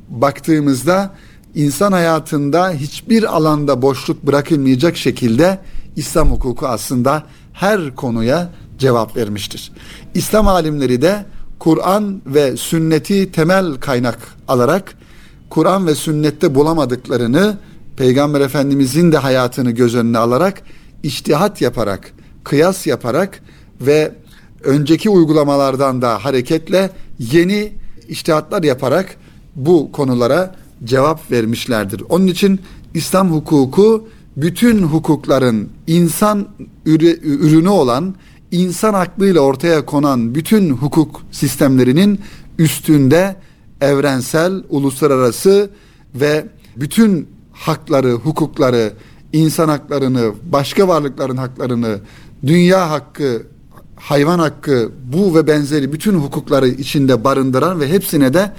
baktığımızda 0.08 1.14
insan 1.54 1.92
hayatında 1.92 2.70
hiçbir 2.70 3.36
alanda 3.36 3.82
boşluk 3.82 4.22
bırakılmayacak 4.26 4.96
şekilde 4.96 5.58
İslam 5.96 6.30
hukuku 6.30 6.66
aslında 6.66 7.22
her 7.52 7.94
konuya 7.94 8.50
cevap 8.78 9.16
vermiştir. 9.16 9.72
İslam 10.14 10.48
alimleri 10.48 11.02
de 11.02 11.24
Kur'an 11.58 12.22
ve 12.26 12.56
sünneti 12.56 13.32
temel 13.32 13.74
kaynak 13.74 14.18
alarak 14.48 14.94
Kur'an 15.50 15.86
ve 15.86 15.94
sünnette 15.94 16.54
bulamadıklarını 16.54 17.58
Peygamber 17.96 18.40
Efendimizin 18.40 19.12
de 19.12 19.18
hayatını 19.18 19.70
göz 19.70 19.94
önüne 19.94 20.18
alarak 20.18 20.62
iştihat 21.02 21.60
yaparak, 21.60 22.12
kıyas 22.44 22.86
yaparak 22.86 23.42
ve 23.80 24.14
önceki 24.64 25.10
uygulamalardan 25.10 26.02
da 26.02 26.24
hareketle 26.24 26.90
yeni 27.18 27.79
iştihatlar 28.10 28.62
yaparak 28.62 29.16
bu 29.56 29.92
konulara 29.92 30.54
cevap 30.84 31.30
vermişlerdir. 31.30 32.02
Onun 32.08 32.26
için 32.26 32.60
İslam 32.94 33.32
hukuku 33.32 34.08
bütün 34.36 34.82
hukukların 34.82 35.68
insan 35.86 36.48
ürünü 36.86 37.68
olan 37.68 38.14
insan 38.50 38.94
aklıyla 38.94 39.40
ortaya 39.40 39.86
konan 39.86 40.34
bütün 40.34 40.70
hukuk 40.70 41.22
sistemlerinin 41.32 42.20
üstünde 42.58 43.36
evrensel, 43.80 44.62
uluslararası 44.68 45.70
ve 46.14 46.46
bütün 46.76 47.28
hakları, 47.52 48.12
hukukları, 48.12 48.92
insan 49.32 49.68
haklarını, 49.68 50.32
başka 50.52 50.88
varlıkların 50.88 51.36
haklarını, 51.36 51.98
dünya 52.46 52.90
hakkı, 52.90 53.42
hayvan 54.00 54.38
hakkı, 54.38 54.92
bu 55.12 55.34
ve 55.34 55.46
benzeri 55.46 55.92
bütün 55.92 56.14
hukukları 56.14 56.68
içinde 56.68 57.24
barındıran 57.24 57.80
ve 57.80 57.88
hepsine 57.88 58.34
de 58.34 58.52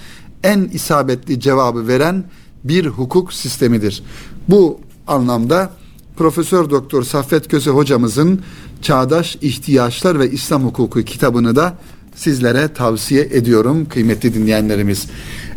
en 0.43 0.69
isabetli 0.74 1.39
cevabı 1.39 1.88
veren 1.88 2.24
bir 2.63 2.86
hukuk 2.86 3.33
sistemidir. 3.33 4.03
Bu 4.50 4.79
anlamda 5.07 5.71
Profesör 6.17 6.69
Doktor 6.69 7.03
Saffet 7.03 7.48
Köse 7.48 7.69
hocamızın 7.69 8.41
Çağdaş 8.81 9.38
İhtiyaçlar 9.41 10.19
ve 10.19 10.31
İslam 10.31 10.63
Hukuku 10.63 11.03
kitabını 11.03 11.55
da 11.55 11.77
sizlere 12.15 12.74
tavsiye 12.74 13.21
ediyorum 13.21 13.86
kıymetli 13.89 14.33
dinleyenlerimiz. 14.33 15.07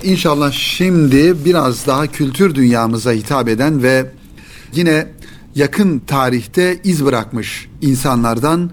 İnşallah 0.02 0.52
şimdi 0.52 1.44
biraz 1.44 1.86
daha 1.86 2.06
kültür 2.06 2.54
dünyamıza 2.54 3.12
hitap 3.12 3.48
eden 3.48 3.82
ve 3.82 4.10
yine 4.74 5.06
yakın 5.54 5.98
tarihte 5.98 6.80
iz 6.84 7.04
bırakmış 7.04 7.68
insanlardan 7.80 8.70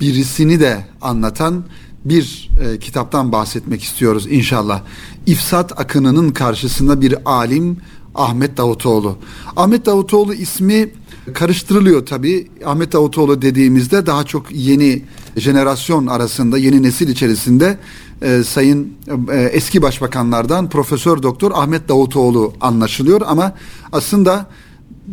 birisini 0.00 0.60
de 0.60 0.84
anlatan 1.00 1.64
bir 2.04 2.50
e, 2.60 2.78
kitaptan 2.78 3.32
bahsetmek 3.32 3.82
istiyoruz 3.82 4.26
inşallah. 4.30 4.82
İfsat 5.26 5.80
akınının 5.80 6.30
karşısında 6.30 7.00
bir 7.00 7.14
alim 7.24 7.76
Ahmet 8.14 8.56
Davutoğlu. 8.56 9.18
Ahmet 9.56 9.86
Davutoğlu 9.86 10.34
ismi 10.34 10.88
karıştırılıyor 11.34 12.06
tabi. 12.06 12.48
Ahmet 12.64 12.92
Davutoğlu 12.92 13.42
dediğimizde 13.42 14.06
daha 14.06 14.24
çok 14.24 14.52
yeni 14.52 15.02
jenerasyon 15.36 16.06
arasında, 16.06 16.58
yeni 16.58 16.82
nesil 16.82 17.08
içerisinde 17.08 17.78
e, 18.22 18.42
sayın 18.42 18.92
e, 19.32 19.40
eski 19.40 19.82
başbakanlardan 19.82 20.70
Profesör 20.70 21.22
Doktor 21.22 21.52
Ahmet 21.54 21.88
Davutoğlu 21.88 22.52
anlaşılıyor 22.60 23.20
ama 23.26 23.52
aslında 23.92 24.46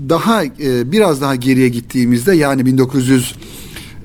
daha 0.10 0.44
e, 0.44 0.92
biraz 0.92 1.22
daha 1.22 1.36
geriye 1.36 1.70
gittiğimizde 1.70 2.36
yani 2.36 2.66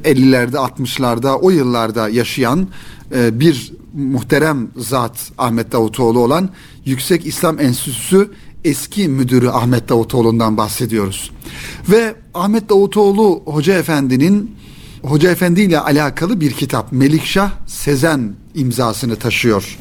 1950'lerde 0.04 0.56
60'larda 0.56 1.34
o 1.34 1.50
yıllarda 1.50 2.08
yaşayan 2.08 2.68
e, 3.14 3.40
bir 3.40 3.72
muhterem 3.94 4.68
zat 4.76 5.32
Ahmet 5.38 5.72
Davutoğlu 5.72 6.18
olan 6.18 6.50
Yüksek 6.84 7.26
İslam 7.26 7.60
Enstitüsü 7.60 8.30
eski 8.64 9.08
müdürü 9.08 9.48
Ahmet 9.48 9.88
Davutoğlu'ndan 9.88 10.56
bahsediyoruz. 10.56 11.30
Ve 11.88 12.14
Ahmet 12.34 12.68
Davutoğlu 12.68 13.42
Hoca 13.44 13.78
Efendi'nin 13.78 14.56
Hoca 15.02 15.30
Efendi 15.30 15.60
ile 15.60 15.80
alakalı 15.80 16.40
bir 16.40 16.52
kitap 16.52 16.92
Melikşah 16.92 17.50
Sezen 17.66 18.34
imzasını 18.54 19.16
taşıyor 19.16 19.78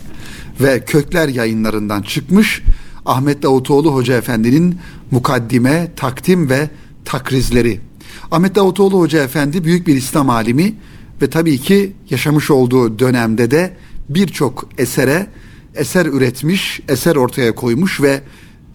ve 0.61 0.85
Kökler 0.85 1.27
yayınlarından 1.27 2.01
çıkmış 2.01 2.63
Ahmet 3.05 3.43
Davutoğlu 3.43 3.93
Hoca 3.93 4.17
Efendi'nin 4.17 4.79
mukaddime, 5.11 5.91
takdim 5.95 6.49
ve 6.49 6.69
takrizleri. 7.05 7.79
Ahmet 8.31 8.55
Davutoğlu 8.55 8.99
Hoca 8.99 9.23
Efendi 9.23 9.63
büyük 9.63 9.87
bir 9.87 9.95
İslam 9.95 10.29
alimi 10.29 10.75
ve 11.21 11.29
tabii 11.29 11.57
ki 11.57 11.93
yaşamış 12.09 12.51
olduğu 12.51 12.99
dönemde 12.99 13.51
de 13.51 13.77
birçok 14.09 14.69
esere 14.77 15.27
eser 15.75 16.05
üretmiş, 16.05 16.79
eser 16.87 17.15
ortaya 17.15 17.55
koymuş 17.55 18.01
ve 18.01 18.21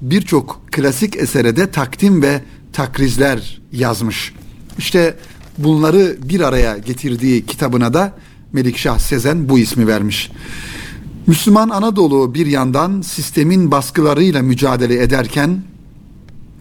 birçok 0.00 0.60
klasik 0.72 1.16
esere 1.16 1.56
de 1.56 1.70
takdim 1.70 2.22
ve 2.22 2.40
takrizler 2.72 3.60
yazmış. 3.72 4.34
İşte 4.78 5.16
bunları 5.58 6.16
bir 6.22 6.40
araya 6.40 6.78
getirdiği 6.78 7.46
kitabına 7.46 7.94
da 7.94 8.18
Melikşah 8.52 8.98
Sezen 8.98 9.48
bu 9.48 9.58
ismi 9.58 9.86
vermiş. 9.86 10.30
Müslüman 11.26 11.68
Anadolu 11.68 12.34
bir 12.34 12.46
yandan 12.46 13.00
sistemin 13.00 13.70
baskılarıyla 13.70 14.42
mücadele 14.42 15.02
ederken 15.02 15.62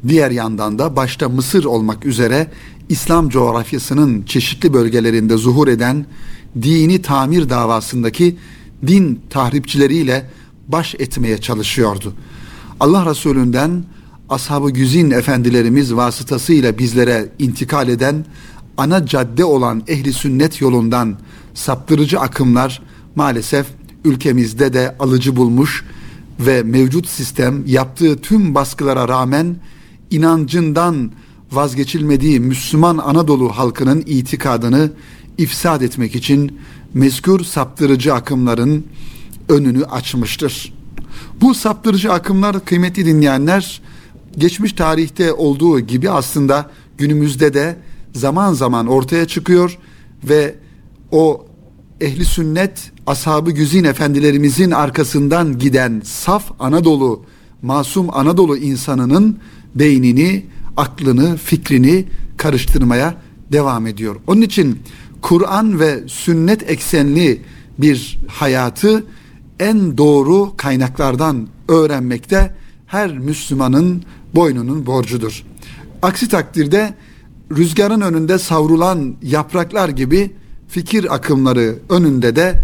diğer 0.08 0.32
yandan 0.32 0.80
da 0.80 0.96
başta 0.96 1.30
Mısır 1.30 1.64
olmak 1.64 2.06
üzere 2.06 2.48
İslam 2.92 3.30
coğrafyasının 3.30 4.24
çeşitli 4.24 4.74
bölgelerinde 4.74 5.38
zuhur 5.38 5.68
eden 5.68 6.06
dini 6.62 7.02
tamir 7.02 7.50
davasındaki 7.50 8.38
din 8.88 9.22
tahripçileriyle 9.30 10.30
baş 10.68 10.96
etmeye 10.96 11.38
çalışıyordu. 11.38 12.14
Allah 12.80 13.10
Resulü'nden 13.10 13.84
ashab-ı 14.30 14.72
güzin 14.72 15.12
efendilerimiz 15.12 15.96
vasıtasıyla 15.96 16.78
bizlere 16.78 17.30
intikal 17.40 17.90
eden 17.90 18.26
ana 18.78 19.06
cadde 19.06 19.46
olan 19.46 19.84
ehli 19.88 20.14
sünnet 20.14 20.62
yolundan 20.62 21.18
saptırıcı 21.54 22.20
akımlar 22.20 22.82
maalesef 23.16 23.66
ülkemizde 24.06 24.74
de 24.74 24.96
alıcı 25.00 25.36
bulmuş 25.36 25.86
ve 26.40 26.64
mevcut 26.64 27.08
sistem 27.08 27.64
yaptığı 27.68 28.22
tüm 28.22 28.56
baskılara 28.56 29.08
rağmen 29.08 29.56
inancından 30.10 31.12
vazgeçilmediği 31.52 32.40
Müslüman 32.40 32.98
Anadolu 32.98 33.50
halkının 33.50 34.04
itikadını 34.06 34.92
ifsad 35.38 35.82
etmek 35.82 36.16
için 36.16 36.60
mezkur 36.94 37.44
saptırıcı 37.44 38.14
akımların 38.14 38.86
önünü 39.50 39.86
açmıştır. 39.86 40.74
Bu 41.42 41.54
saptırıcı 41.54 42.14
akımlar 42.14 42.66
kıymetli 42.66 43.06
dinleyenler 43.06 43.82
geçmiş 44.38 44.74
tarihte 44.74 45.34
olduğu 45.34 45.80
gibi 45.80 46.10
aslında 46.10 46.70
günümüzde 46.98 47.54
de 47.54 47.76
zaman 48.14 48.54
zaman 48.54 48.88
ortaya 48.88 49.28
çıkıyor 49.28 49.78
ve 50.24 50.56
o 51.12 51.46
ehli 52.02 52.26
sünnet 52.26 52.92
ashabı 53.08 53.52
güzin 53.52 53.84
efendilerimizin 53.84 54.72
arkasından 54.72 55.60
giden 55.60 56.02
saf 56.06 56.52
Anadolu 56.60 57.26
masum 57.62 58.08
Anadolu 58.14 58.58
insanının 58.58 59.40
beynini, 59.76 60.46
aklını, 60.82 61.38
fikrini 61.38 62.06
karıştırmaya 62.38 63.16
devam 63.52 63.88
ediyor. 63.88 64.16
Onun 64.28 64.42
için 64.42 64.80
Kur'an 65.22 65.80
ve 65.80 66.00
sünnet 66.08 66.70
eksenli 66.70 67.42
bir 67.78 68.20
hayatı 68.28 69.06
en 69.60 69.98
doğru 69.98 70.54
kaynaklardan 70.58 71.48
öğrenmekte 71.68 72.56
her 72.88 73.18
Müslümanın 73.18 74.04
boynunun 74.36 74.86
borcudur. 74.86 75.44
Aksi 76.02 76.30
takdirde 76.30 76.94
rüzgarın 77.58 78.02
önünde 78.02 78.38
savrulan 78.38 79.16
yapraklar 79.24 79.90
gibi 79.90 80.32
fikir 80.68 81.16
akımları 81.16 81.76
önünde 81.90 82.36
de 82.36 82.64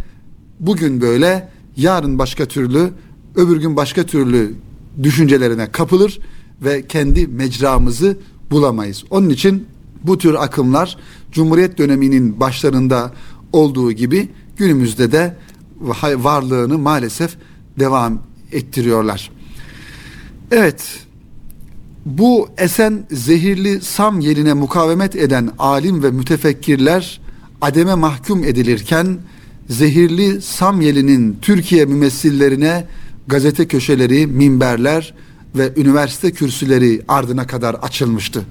bugün 0.60 1.01
böyle, 1.01 1.49
yarın 1.75 2.19
başka 2.19 2.45
türlü, 2.45 2.89
öbür 3.36 3.58
gün 3.58 3.75
başka 3.75 4.03
türlü 4.03 4.56
düşüncelerine 5.03 5.71
kapılır 5.71 6.19
ve 6.62 6.88
kendi 6.88 7.28
mecramızı 7.28 8.17
bulamayız. 8.52 9.04
Onun 9.10 9.30
için 9.30 9.67
bu 10.04 10.17
tür 10.17 10.34
akımlar 10.34 10.98
Cumhuriyet 11.32 11.78
döneminin 11.78 12.39
başlarında 12.39 13.13
olduğu 13.54 13.91
gibi 13.91 14.30
günümüzde 14.58 15.12
de 15.12 15.36
varlığını 16.15 16.78
maalesef 16.78 17.38
devam 17.80 18.22
ettiriyorlar. 18.52 19.32
Evet, 20.52 20.84
bu 22.06 22.50
esen 22.58 23.08
zehirli 23.12 23.82
sam 23.82 24.20
yerine 24.20 24.54
mukavemet 24.54 25.15
eden 25.15 25.50
alim 25.60 26.04
ve 26.04 26.12
mütefekkirler 26.12 27.22
ademe 27.62 27.96
mahkum 27.96 28.43
edilirken 28.43 29.17
zehirli 29.70 30.41
Samyeli'nin 30.41 31.38
Türkiye 31.41 31.86
mümessillerine 31.86 32.88
gazete 33.28 33.67
köşeleri, 33.67 34.28
minberler 34.28 35.13
ve 35.58 35.74
üniversite 35.78 36.32
kürsüleri 36.32 37.02
ardına 37.08 37.48
kadar 37.48 37.74
açılmıştı. 37.74 38.43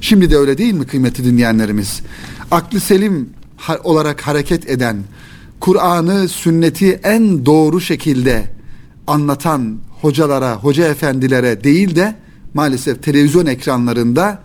Şimdi 0.00 0.30
de 0.30 0.36
öyle 0.36 0.58
değil 0.58 0.74
mi 0.74 0.86
kıymetli 0.86 1.24
dinleyenlerimiz? 1.24 2.00
Aklı 2.50 2.80
selim 2.80 3.30
olarak 3.84 4.20
hareket 4.26 4.70
eden, 4.70 4.96
Kur'an'ı, 5.60 6.28
sünneti 6.28 7.00
en 7.02 7.46
doğru 7.46 7.80
şekilde 7.80 8.44
anlatan 9.06 9.78
hocalara, 10.00 10.56
hoca 10.56 10.88
efendilere 10.88 11.64
değil 11.64 11.96
de 11.96 12.16
maalesef 12.54 13.02
televizyon 13.02 13.46
ekranlarında 13.46 14.42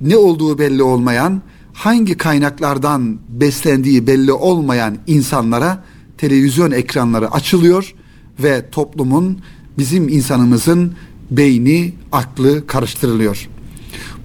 ne 0.00 0.16
olduğu 0.16 0.58
belli 0.58 0.82
olmayan, 0.82 1.42
hangi 1.72 2.16
kaynaklardan 2.16 3.18
beslendiği 3.28 4.06
belli 4.06 4.32
olmayan 4.32 4.96
insanlara 5.06 5.84
televizyon 6.18 6.70
ekranları 6.70 7.30
açılıyor 7.30 7.94
ve 8.38 8.70
toplumun 8.70 9.40
bizim 9.78 10.08
insanımızın 10.08 10.94
beyni, 11.30 11.92
aklı 12.12 12.66
karıştırılıyor. 12.66 13.48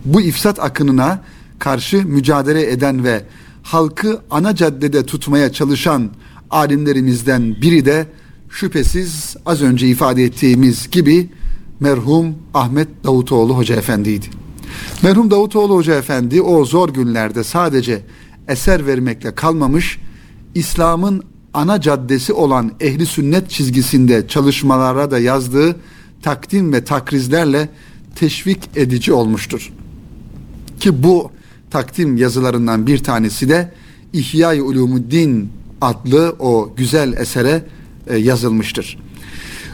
Bu 0.05 0.21
ifsat 0.21 0.59
akınına 0.59 1.21
karşı 1.59 2.07
mücadele 2.07 2.71
eden 2.71 3.03
ve 3.03 3.23
halkı 3.63 4.21
ana 4.31 4.55
caddede 4.55 5.05
tutmaya 5.05 5.51
çalışan 5.51 6.09
alimlerimizden 6.49 7.61
biri 7.61 7.85
de 7.85 8.05
şüphesiz 8.49 9.35
az 9.45 9.61
önce 9.61 9.87
ifade 9.87 10.23
ettiğimiz 10.23 10.89
gibi 10.89 11.29
merhum 11.79 12.35
Ahmet 12.53 12.87
Davutoğlu 13.03 13.57
Hoca 13.57 13.75
Efendi'ydi. 13.75 14.25
Merhum 15.03 15.31
Davutoğlu 15.31 15.75
Hoca 15.75 15.95
Efendi 15.95 16.41
o 16.41 16.65
zor 16.65 16.89
günlerde 16.89 17.43
sadece 17.43 18.01
eser 18.47 18.87
vermekle 18.87 19.35
kalmamış, 19.35 19.99
İslam'ın 20.55 21.23
ana 21.53 21.81
caddesi 21.81 22.33
olan 22.33 22.71
ehli 22.79 23.05
sünnet 23.05 23.49
çizgisinde 23.49 24.27
çalışmalara 24.27 25.11
da 25.11 25.19
yazdığı 25.19 25.75
takdim 26.25 26.73
ve 26.73 26.83
takrizlerle 26.83 27.69
teşvik 28.15 28.69
edici 28.75 29.13
olmuştur. 29.13 29.71
Ki 30.79 31.03
bu 31.03 31.31
takdim 31.71 32.17
yazılarından 32.17 32.87
bir 32.87 32.97
tanesi 32.97 33.49
de 33.49 33.71
İhya-i 34.13 34.61
Ulumuddin 34.61 35.49
adlı 35.81 36.35
o 36.39 36.73
güzel 36.77 37.13
esere 37.13 37.63
e, 38.07 38.17
yazılmıştır. 38.17 38.97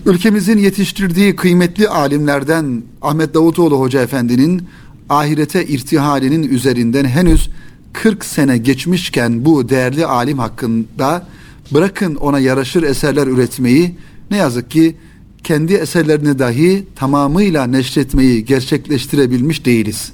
Ülkemizin 0.06 0.58
yetiştirdiği 0.58 1.36
kıymetli 1.36 1.90
alimlerden 1.90 2.84
Ahmet 3.02 3.34
Davutoğlu 3.34 3.80
Hoca 3.80 4.02
Efendi'nin 4.02 4.64
ahirete 5.10 5.66
irtihalinin 5.66 6.44
üzerinden 6.44 7.06
henüz 7.06 7.50
40 7.94 8.26
sene 8.26 8.58
geçmişken 8.58 9.46
bu 9.46 9.70
değerli 9.70 10.06
alim 10.06 10.40
hakkında 10.40 11.28
bırakın 11.74 12.16
ona 12.16 12.40
yaraşır 12.40 12.84
eserler 12.84 13.28
üretmeyi 13.28 13.96
ne 14.32 14.38
yazık 14.38 14.72
ki 14.72 14.96
kendi 15.44 15.74
eserlerini 15.74 16.40
dahi 16.40 16.86
tamamıyla 16.96 17.68
neşretmeyi 17.68 18.46
gerçekleştirebilmiş 18.46 19.66
değiliz. 19.66 20.14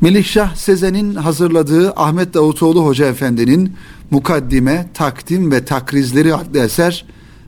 Melikşah 0.00 0.54
Sezen'in 0.54 1.14
hazırladığı 1.14 1.92
Ahmet 1.96 2.34
Davutoğlu 2.34 2.86
Hoca 2.86 3.06
Efendi'nin 3.06 3.72
Mukaddime, 4.10 4.86
Takdim 4.94 5.52
ve 5.52 5.64
Takrizleri 5.64 6.34
adlı 6.34 6.58
eser 6.58 7.04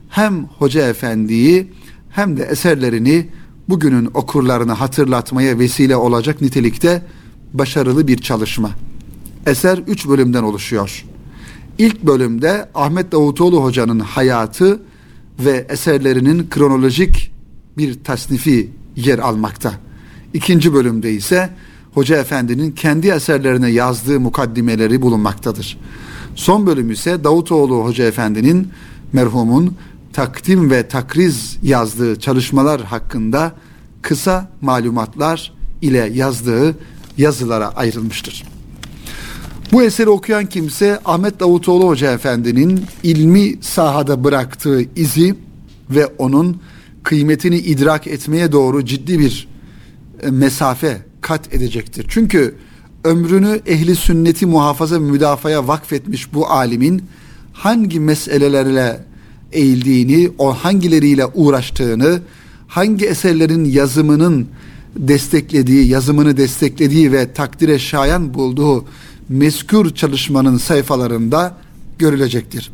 hem 0.09 0.45
Hoca 0.45 0.87
Efendi'yi 0.87 1.71
hem 2.09 2.37
de 2.37 2.43
eserlerini 2.43 3.27
bugünün 3.69 4.09
okurlarını 4.13 4.71
hatırlatmaya 4.71 5.59
vesile 5.59 5.95
olacak 5.95 6.41
nitelikte 6.41 7.01
başarılı 7.53 8.07
bir 8.07 8.17
çalışma. 8.17 8.69
Eser 9.45 9.77
üç 9.87 10.07
bölümden 10.07 10.43
oluşuyor. 10.43 11.05
İlk 11.77 12.03
bölümde 12.03 12.69
Ahmet 12.75 13.11
Davutoğlu 13.11 13.63
Hoca'nın 13.63 13.99
hayatı 13.99 14.81
ve 15.39 15.65
eserlerinin 15.69 16.49
kronolojik 16.49 17.31
bir 17.77 18.03
tasnifi 18.03 18.69
yer 18.95 19.19
almakta. 19.19 19.73
İkinci 20.33 20.73
bölümde 20.73 21.11
ise 21.11 21.49
Hoca 21.93 22.17
Efendi'nin 22.17 22.71
kendi 22.71 23.07
eserlerine 23.07 23.69
yazdığı 23.69 24.19
mukaddimeleri 24.19 25.01
bulunmaktadır. 25.01 25.77
Son 26.35 26.65
bölüm 26.65 26.91
ise 26.91 27.23
Davutoğlu 27.23 27.85
Hoca 27.85 28.05
Efendi'nin 28.05 28.67
merhumun 29.13 29.75
takdim 30.13 30.71
ve 30.71 30.87
takriz 30.87 31.57
yazdığı 31.63 32.19
çalışmalar 32.19 32.81
hakkında 32.81 33.55
kısa 34.01 34.51
malumatlar 34.61 35.53
ile 35.81 36.11
yazdığı 36.13 36.75
yazılara 37.17 37.67
ayrılmıştır. 37.67 38.52
Bu 39.73 39.83
eseri 39.83 40.09
okuyan 40.09 40.45
kimse 40.45 40.99
Ahmet 41.05 41.39
Davutoğlu 41.39 41.87
Hoca 41.87 42.13
Efendi'nin 42.13 42.85
ilmi 43.03 43.53
sahada 43.61 44.23
bıraktığı 44.23 44.81
izi 44.95 45.35
ve 45.89 46.05
onun 46.05 46.61
kıymetini 47.03 47.57
idrak 47.57 48.07
etmeye 48.07 48.51
doğru 48.51 48.85
ciddi 48.85 49.19
bir 49.19 49.47
e, 50.23 50.31
mesafe 50.31 51.01
kat 51.21 51.53
edecektir. 51.53 52.05
Çünkü 52.09 52.55
ömrünü 53.03 53.61
ehli 53.65 53.95
sünneti 53.95 54.45
muhafaza 54.45 54.95
ve 54.95 54.99
müdafaya 54.99 55.67
vakfetmiş 55.67 56.33
bu 56.33 56.47
alimin 56.47 57.03
hangi 57.53 57.99
meselelerle 57.99 59.05
eğildiğini, 59.51 60.31
o 60.37 60.53
hangileriyle 60.53 61.25
uğraştığını, 61.25 62.21
hangi 62.67 63.05
eserlerin 63.05 63.65
yazımının 63.65 64.47
desteklediği, 64.95 65.87
yazımını 65.87 66.37
desteklediği 66.37 67.11
ve 67.11 67.33
takdire 67.33 67.79
şayan 67.79 68.33
bulduğu 68.33 68.85
meskür 69.33 69.95
çalışmanın 69.95 70.57
sayfalarında 70.57 71.57
görülecektir. 71.99 72.71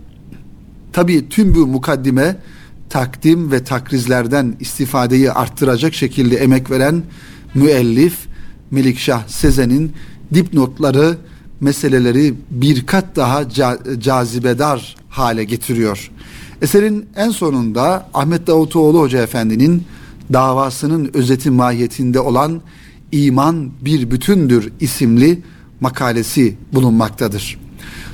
Tabi 0.93 1.29
tüm 1.29 1.55
bu 1.55 1.67
mukaddime 1.67 2.35
takdim 2.89 3.51
ve 3.51 3.63
takrizlerden 3.63 4.55
istifadeyi 4.59 5.31
arttıracak 5.31 5.93
şekilde 5.93 6.37
emek 6.37 6.71
veren 6.71 7.03
müellif 7.53 8.17
Melikşah 8.71 9.27
Sezen'in 9.27 9.93
dipnotları 10.33 11.17
meseleleri 11.61 12.33
bir 12.51 12.85
kat 12.85 13.05
daha 13.15 13.49
cazibedar 13.99 14.95
hale 15.09 15.43
getiriyor. 15.43 16.11
Eserin 16.61 17.05
en 17.15 17.29
sonunda 17.29 18.09
Ahmet 18.13 18.47
Davutoğlu 18.47 18.99
Hoca 18.99 19.21
Efendi'nin 19.21 19.83
davasının 20.33 21.09
özeti 21.13 21.51
mahiyetinde 21.51 22.19
olan 22.19 22.61
İman 23.11 23.71
Bir 23.81 24.11
Bütündür 24.11 24.71
isimli 24.79 25.41
makalesi 25.81 26.57
bulunmaktadır. 26.73 27.59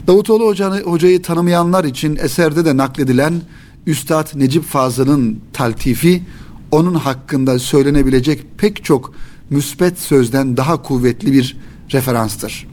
Davutoğlu 0.08 0.48
Hoca'yı, 0.48 0.84
hocayı 0.84 1.22
tanımayanlar 1.22 1.84
için 1.84 2.16
eserde 2.16 2.66
de 2.66 2.78
nakledilen 2.78 3.42
Üstad 3.88 4.28
Necip 4.36 4.64
Fazıl'ın 4.64 5.40
taltifi 5.54 6.24
onun 6.72 6.94
hakkında 6.94 7.60
söylenebilecek 7.60 8.46
pek 8.58 8.84
çok 8.84 9.14
müspet 9.50 10.00
sözden 10.00 10.58
daha 10.58 10.82
kuvvetli 10.82 11.34
bir 11.34 11.58
referanstır. 11.94 12.68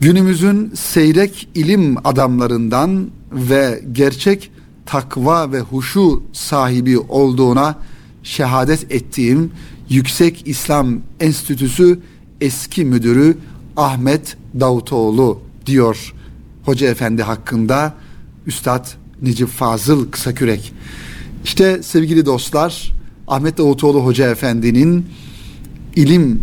Günümüzün 0.00 0.72
seyrek 0.74 1.48
ilim 1.54 2.06
adamlarından 2.06 3.10
ve 3.32 3.82
gerçek 3.92 4.50
takva 4.86 5.52
ve 5.52 5.60
huşu 5.60 6.22
sahibi 6.32 6.98
olduğuna 6.98 7.78
şehadet 8.22 8.92
ettiğim 8.92 9.52
Yüksek 9.88 10.42
İslam 10.46 10.98
Enstitüsü 11.20 12.00
eski 12.40 12.84
müdürü 12.84 13.36
Ahmet 13.76 14.36
Davutoğlu 14.60 15.40
diyor 15.66 16.14
Hoca 16.64 16.88
Efendi 16.88 17.22
hakkında 17.22 17.94
Üstad 18.46 18.86
Necip 19.22 19.48
Fazıl 19.48 20.10
Kısakürek. 20.10 20.72
İşte 21.44 21.82
sevgili 21.82 22.26
dostlar 22.26 22.92
Ahmet 23.28 23.58
Davutoğlu 23.58 24.04
Hoca 24.04 24.30
Efendi'nin 24.30 25.06
ilim 25.96 26.42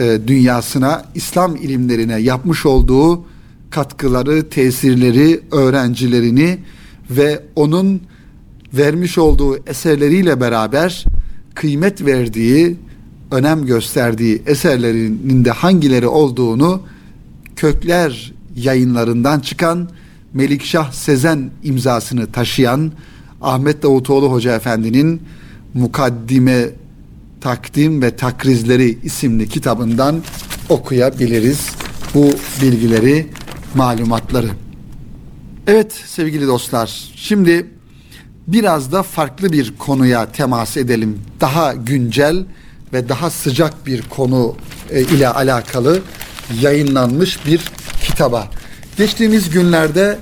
e, 0.00 0.18
dünyasına, 0.26 1.04
İslam 1.14 1.56
ilimlerine 1.56 2.18
yapmış 2.20 2.66
olduğu 2.66 3.24
katkıları, 3.70 4.48
tesirleri, 4.48 5.40
öğrencilerini 5.50 6.58
ve 7.10 7.42
onun 7.56 8.00
vermiş 8.74 9.18
olduğu 9.18 9.56
eserleriyle 9.66 10.40
beraber 10.40 11.04
kıymet 11.54 12.06
verdiği, 12.06 12.76
önem 13.32 13.66
gösterdiği 13.66 14.42
eserlerinin 14.46 15.44
de 15.44 15.50
hangileri 15.50 16.06
olduğunu 16.06 16.82
Kökler 17.56 18.32
yayınlarından 18.56 19.40
çıkan 19.40 19.88
Melikşah 20.34 20.92
Sezen 20.92 21.50
imzasını 21.62 22.32
taşıyan 22.32 22.92
Ahmet 23.42 23.82
Davutoğlu 23.82 24.32
Hoca 24.32 24.56
Efendi'nin 24.56 25.22
Mukaddime 25.74 26.68
Takdim 27.40 28.02
ve 28.02 28.16
Takrizleri 28.16 28.98
isimli 29.02 29.48
kitabından 29.48 30.22
okuyabiliriz 30.68 31.70
bu 32.14 32.30
bilgileri, 32.62 33.26
malumatları. 33.74 34.48
Evet 35.66 35.92
sevgili 36.06 36.46
dostlar, 36.46 37.12
şimdi 37.16 37.66
biraz 38.46 38.92
da 38.92 39.02
farklı 39.02 39.52
bir 39.52 39.74
konuya 39.78 40.32
temas 40.32 40.76
edelim. 40.76 41.18
Daha 41.40 41.74
güncel 41.74 42.44
ve 42.92 43.08
daha 43.08 43.30
sıcak 43.30 43.86
bir 43.86 44.02
konu 44.02 44.54
e, 44.90 45.00
ile 45.00 45.28
alakalı 45.28 46.00
yayınlanmış 46.60 47.46
bir 47.46 47.60
kitaba. 48.02 48.50
Geçtiğimiz 48.96 49.50
günlerde 49.50 50.18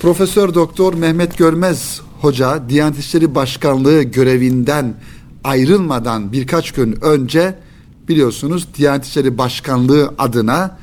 Profesör 0.00 0.54
Doktor 0.54 0.94
Mehmet 0.94 1.38
Görmez 1.38 2.00
Hoca 2.20 2.68
Diyanet 2.68 2.98
İşleri 2.98 3.34
Başkanlığı 3.34 4.02
görevinden 4.02 4.94
ayrılmadan 5.44 6.32
birkaç 6.32 6.72
gün 6.72 7.04
önce 7.04 7.54
biliyorsunuz 8.08 8.68
Diyanet 8.78 9.04
İşleri 9.04 9.38
Başkanlığı 9.38 10.14
adına 10.18 10.78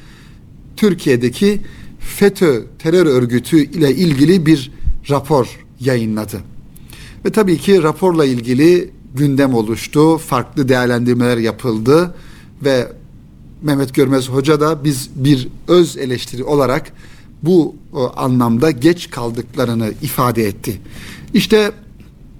Türkiye'deki 0.77 1.61
FETÖ 1.99 2.65
terör 2.79 3.05
örgütü 3.05 3.57
ile 3.57 3.95
ilgili 3.95 4.45
bir 4.45 4.71
rapor 5.09 5.47
yayınladı. 5.79 6.41
Ve 7.25 7.31
tabii 7.31 7.57
ki 7.57 7.83
raporla 7.83 8.25
ilgili 8.25 8.91
gündem 9.15 9.53
oluştu, 9.53 10.17
farklı 10.17 10.69
değerlendirmeler 10.69 11.37
yapıldı 11.37 12.15
ve 12.63 12.91
Mehmet 13.61 13.93
Görmez 13.93 14.29
Hoca 14.29 14.59
da 14.59 14.83
biz 14.83 15.09
bir 15.15 15.47
öz 15.67 15.97
eleştiri 15.97 16.43
olarak 16.43 16.91
bu 17.43 17.75
o, 17.93 18.11
anlamda 18.15 18.71
geç 18.71 19.09
kaldıklarını 19.09 19.93
ifade 20.01 20.43
etti. 20.43 20.81
İşte 21.33 21.71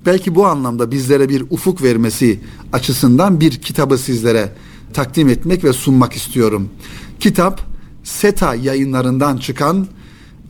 belki 0.05 0.36
bu 0.36 0.45
anlamda 0.45 0.91
bizlere 0.91 1.29
bir 1.29 1.41
ufuk 1.49 1.84
vermesi 1.84 2.39
açısından 2.73 3.39
bir 3.39 3.51
kitabı 3.51 3.97
sizlere 3.97 4.53
takdim 4.93 5.29
etmek 5.29 5.63
ve 5.63 5.73
sunmak 5.73 6.13
istiyorum. 6.13 6.69
Kitap 7.19 7.62
SETA 8.03 8.55
yayınlarından 8.55 9.38
çıkan 9.38 9.88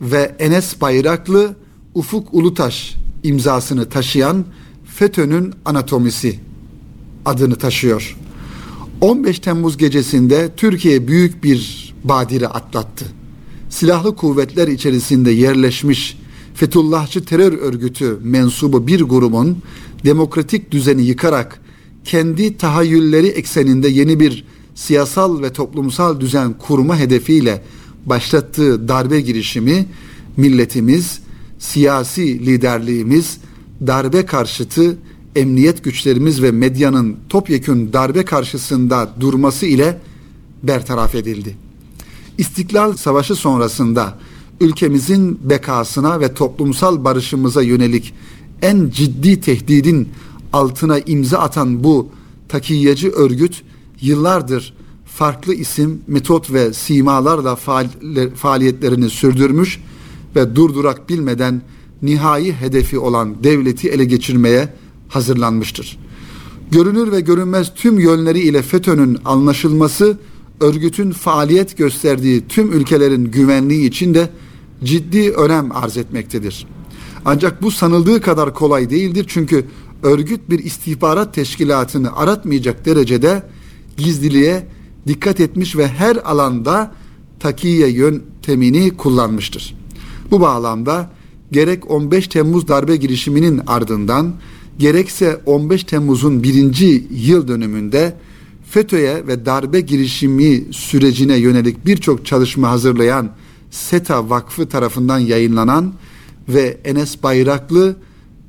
ve 0.00 0.36
Enes 0.38 0.80
Bayraklı 0.80 1.56
Ufuk 1.94 2.34
Ulutaş 2.34 2.94
imzasını 3.22 3.88
taşıyan 3.88 4.44
FETÖ'nün 4.94 5.54
anatomisi 5.64 6.38
adını 7.24 7.56
taşıyor. 7.56 8.16
15 9.00 9.38
Temmuz 9.38 9.76
gecesinde 9.76 10.50
Türkiye 10.56 11.08
büyük 11.08 11.44
bir 11.44 11.94
badire 12.04 12.46
atlattı. 12.46 13.04
Silahlı 13.70 14.16
kuvvetler 14.16 14.68
içerisinde 14.68 15.30
yerleşmiş 15.30 16.18
Fethullahçı 16.54 17.24
terör 17.24 17.52
örgütü 17.52 18.18
mensubu 18.22 18.86
bir 18.86 19.00
grubun 19.00 19.58
demokratik 20.04 20.70
düzeni 20.70 21.02
yıkarak 21.02 21.60
kendi 22.04 22.56
tahayyülleri 22.56 23.26
ekseninde 23.26 23.88
yeni 23.88 24.20
bir 24.20 24.44
siyasal 24.74 25.42
ve 25.42 25.52
toplumsal 25.52 26.20
düzen 26.20 26.52
kurma 26.58 26.98
hedefiyle 26.98 27.62
başlattığı 28.06 28.88
darbe 28.88 29.20
girişimi 29.20 29.86
milletimiz, 30.36 31.20
siyasi 31.58 32.46
liderliğimiz, 32.46 33.38
darbe 33.86 34.26
karşıtı 34.26 34.96
emniyet 35.36 35.84
güçlerimiz 35.84 36.42
ve 36.42 36.50
medyanın 36.50 37.16
topyekün 37.28 37.92
darbe 37.92 38.24
karşısında 38.24 39.14
durması 39.20 39.66
ile 39.66 40.00
bertaraf 40.62 41.14
edildi. 41.14 41.56
İstiklal 42.38 42.96
Savaşı 42.96 43.34
sonrasında 43.34 44.18
ülkemizin 44.60 45.38
bekasına 45.50 46.20
ve 46.20 46.34
toplumsal 46.34 47.04
barışımıza 47.04 47.62
yönelik 47.62 48.14
en 48.62 48.90
ciddi 48.90 49.40
tehdidin 49.40 50.08
altına 50.52 50.98
imza 50.98 51.38
atan 51.38 51.84
bu 51.84 52.08
takiyeci 52.48 53.10
örgüt 53.10 53.62
yıllardır 54.00 54.74
farklı 55.06 55.54
isim, 55.54 56.00
metot 56.06 56.52
ve 56.52 56.72
simalarla 56.72 57.56
faaliyetlerini 58.34 59.10
sürdürmüş 59.10 59.80
ve 60.36 60.56
durdurak 60.56 61.08
bilmeden 61.08 61.62
nihai 62.02 62.52
hedefi 62.52 62.98
olan 62.98 63.44
devleti 63.44 63.88
ele 63.88 64.04
geçirmeye 64.04 64.68
hazırlanmıştır. 65.08 65.98
Görünür 66.70 67.12
ve 67.12 67.20
görünmez 67.20 67.74
tüm 67.74 67.98
yönleri 67.98 68.40
ile 68.40 68.62
FETÖ'nün 68.62 69.18
anlaşılması 69.24 70.18
örgütün 70.60 71.10
faaliyet 71.10 71.76
gösterdiği 71.76 72.48
tüm 72.48 72.72
ülkelerin 72.72 73.24
güvenliği 73.24 73.88
için 73.88 74.14
de 74.14 74.30
ciddi 74.84 75.30
önem 75.30 75.72
arz 75.72 75.96
etmektedir. 75.96 76.66
Ancak 77.24 77.62
bu 77.62 77.70
sanıldığı 77.70 78.20
kadar 78.20 78.54
kolay 78.54 78.90
değildir 78.90 79.24
çünkü 79.28 79.66
örgüt 80.02 80.50
bir 80.50 80.58
istihbarat 80.58 81.34
teşkilatını 81.34 82.16
aratmayacak 82.16 82.86
derecede 82.86 83.42
gizliliğe 83.96 84.66
dikkat 85.06 85.40
etmiş 85.40 85.76
ve 85.76 85.88
her 85.88 86.16
alanda 86.16 86.94
takiye 87.40 87.88
yöntemini 87.88 88.96
kullanmıştır. 88.96 89.76
Bu 90.30 90.40
bağlamda 90.40 91.10
gerek 91.52 91.90
15 91.90 92.28
Temmuz 92.28 92.68
darbe 92.68 92.96
girişiminin 92.96 93.60
ardından 93.66 94.34
gerekse 94.78 95.40
15 95.46 95.84
Temmuz'un 95.84 96.42
birinci 96.42 97.06
yıl 97.10 97.48
dönümünde 97.48 98.16
FETÖ'ye 98.70 99.26
ve 99.26 99.46
darbe 99.46 99.80
girişimi 99.80 100.64
sürecine 100.70 101.36
yönelik 101.36 101.86
birçok 101.86 102.26
çalışma 102.26 102.70
hazırlayan 102.70 103.30
SETA 103.70 104.30
Vakfı 104.30 104.68
tarafından 104.68 105.18
yayınlanan 105.18 105.92
ve 106.48 106.78
Enes 106.84 107.22
Bayraklı 107.22 107.96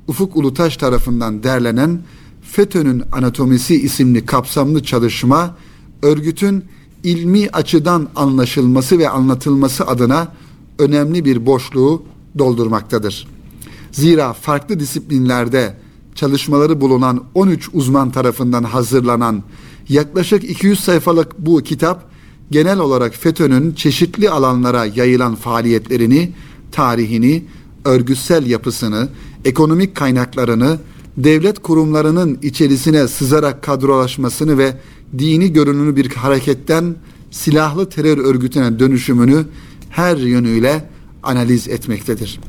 Ufuk 0.08 0.36
Ulutaş 0.36 0.78
tarafından 0.78 1.44
derlenen 1.44 2.02
FETÖ'nün 2.42 3.04
Anatomisi 3.12 3.76
isimli 3.76 4.26
kapsamlı 4.26 4.84
çalışma 4.84 5.56
örgütün 6.02 6.66
ilmi 7.04 7.50
açıdan 7.50 8.10
anlaşılması 8.16 9.00
ve 9.00 9.10
anlatılması 9.10 9.88
adına 9.88 10.34
önemli 10.80 11.26
bir 11.26 11.46
boşluğu 11.46 12.04
doldurmaktadır. 12.38 13.28
Zira 13.92 14.34
farklı 14.34 14.80
disiplinlerde 14.80 15.74
çalışmaları 16.16 16.82
bulunan 16.82 17.24
13 17.34 17.70
uzman 17.74 18.12
tarafından 18.12 18.64
hazırlanan 18.64 19.44
yaklaşık 19.90 20.44
200 20.44 20.80
sayfalık 20.80 21.40
bu 21.40 21.64
kitap 21.64 22.12
genel 22.52 22.80
olarak 22.80 23.16
FETÖ'nün 23.16 23.74
çeşitli 23.74 24.30
alanlara 24.30 24.86
yayılan 24.86 25.36
faaliyetlerini, 25.36 26.32
tarihini, 26.72 27.46
örgütsel 27.86 28.46
yapısını, 28.46 29.10
ekonomik 29.46 29.96
kaynaklarını, 29.96 30.80
devlet 31.18 31.60
kurumlarının 31.60 32.40
içerisine 32.42 33.08
sızarak 33.08 33.64
kadrolaşmasını 33.64 34.58
ve 34.58 34.78
dini 35.18 35.54
görünümlü 35.54 35.96
bir 35.96 36.10
hareketten 36.16 36.96
silahlı 37.32 37.90
terör 37.90 38.18
örgütüne 38.18 38.80
dönüşümünü 38.80 39.46
her 39.90 40.18
yönüyle 40.18 40.90
analiz 41.24 41.68
etmektedir. 41.68 42.40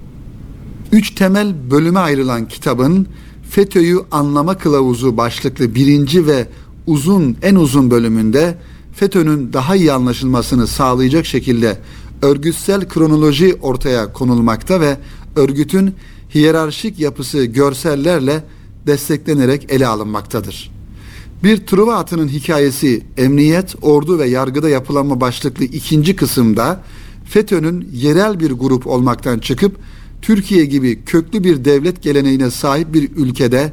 Üç 0.92 1.10
temel 1.14 1.70
bölüme 1.70 2.00
ayrılan 2.00 2.48
kitabın 2.48 3.06
FETÖ'yü 3.50 4.00
anlama 4.10 4.58
kılavuzu 4.58 5.16
başlıklı 5.16 5.74
birinci 5.74 6.26
ve 6.26 6.48
uzun 6.86 7.36
en 7.42 7.54
uzun 7.54 7.90
bölümünde 7.90 8.58
FETÖ'nün 8.92 9.52
daha 9.52 9.76
iyi 9.76 9.92
anlaşılmasını 9.92 10.66
sağlayacak 10.66 11.26
şekilde 11.26 11.78
örgütsel 12.22 12.88
kronoloji 12.88 13.56
ortaya 13.62 14.12
konulmakta 14.12 14.80
ve 14.80 14.96
örgütün 15.36 15.94
hiyerarşik 16.34 16.98
yapısı 16.98 17.44
görsellerle 17.44 18.44
desteklenerek 18.86 19.72
ele 19.72 19.86
alınmaktadır. 19.86 20.72
Bir 21.44 21.66
Truva 21.66 21.94
atının 21.94 22.28
hikayesi 22.28 23.02
emniyet, 23.16 23.74
ordu 23.82 24.18
ve 24.18 24.28
yargıda 24.28 24.68
yapılanma 24.68 25.20
başlıklı 25.20 25.64
ikinci 25.64 26.16
kısımda 26.16 26.80
FETÖ'nün 27.32 27.88
yerel 27.92 28.40
bir 28.40 28.50
grup 28.50 28.86
olmaktan 28.86 29.38
çıkıp 29.38 29.76
Türkiye 30.22 30.64
gibi 30.64 31.02
köklü 31.04 31.44
bir 31.44 31.64
devlet 31.64 32.02
geleneğine 32.02 32.50
sahip 32.50 32.94
bir 32.94 33.10
ülkede 33.16 33.72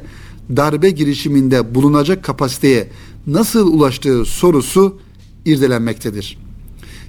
darbe 0.56 0.90
girişiminde 0.90 1.74
bulunacak 1.74 2.24
kapasiteye 2.24 2.88
nasıl 3.26 3.72
ulaştığı 3.72 4.24
sorusu 4.24 4.98
irdelenmektedir. 5.44 6.38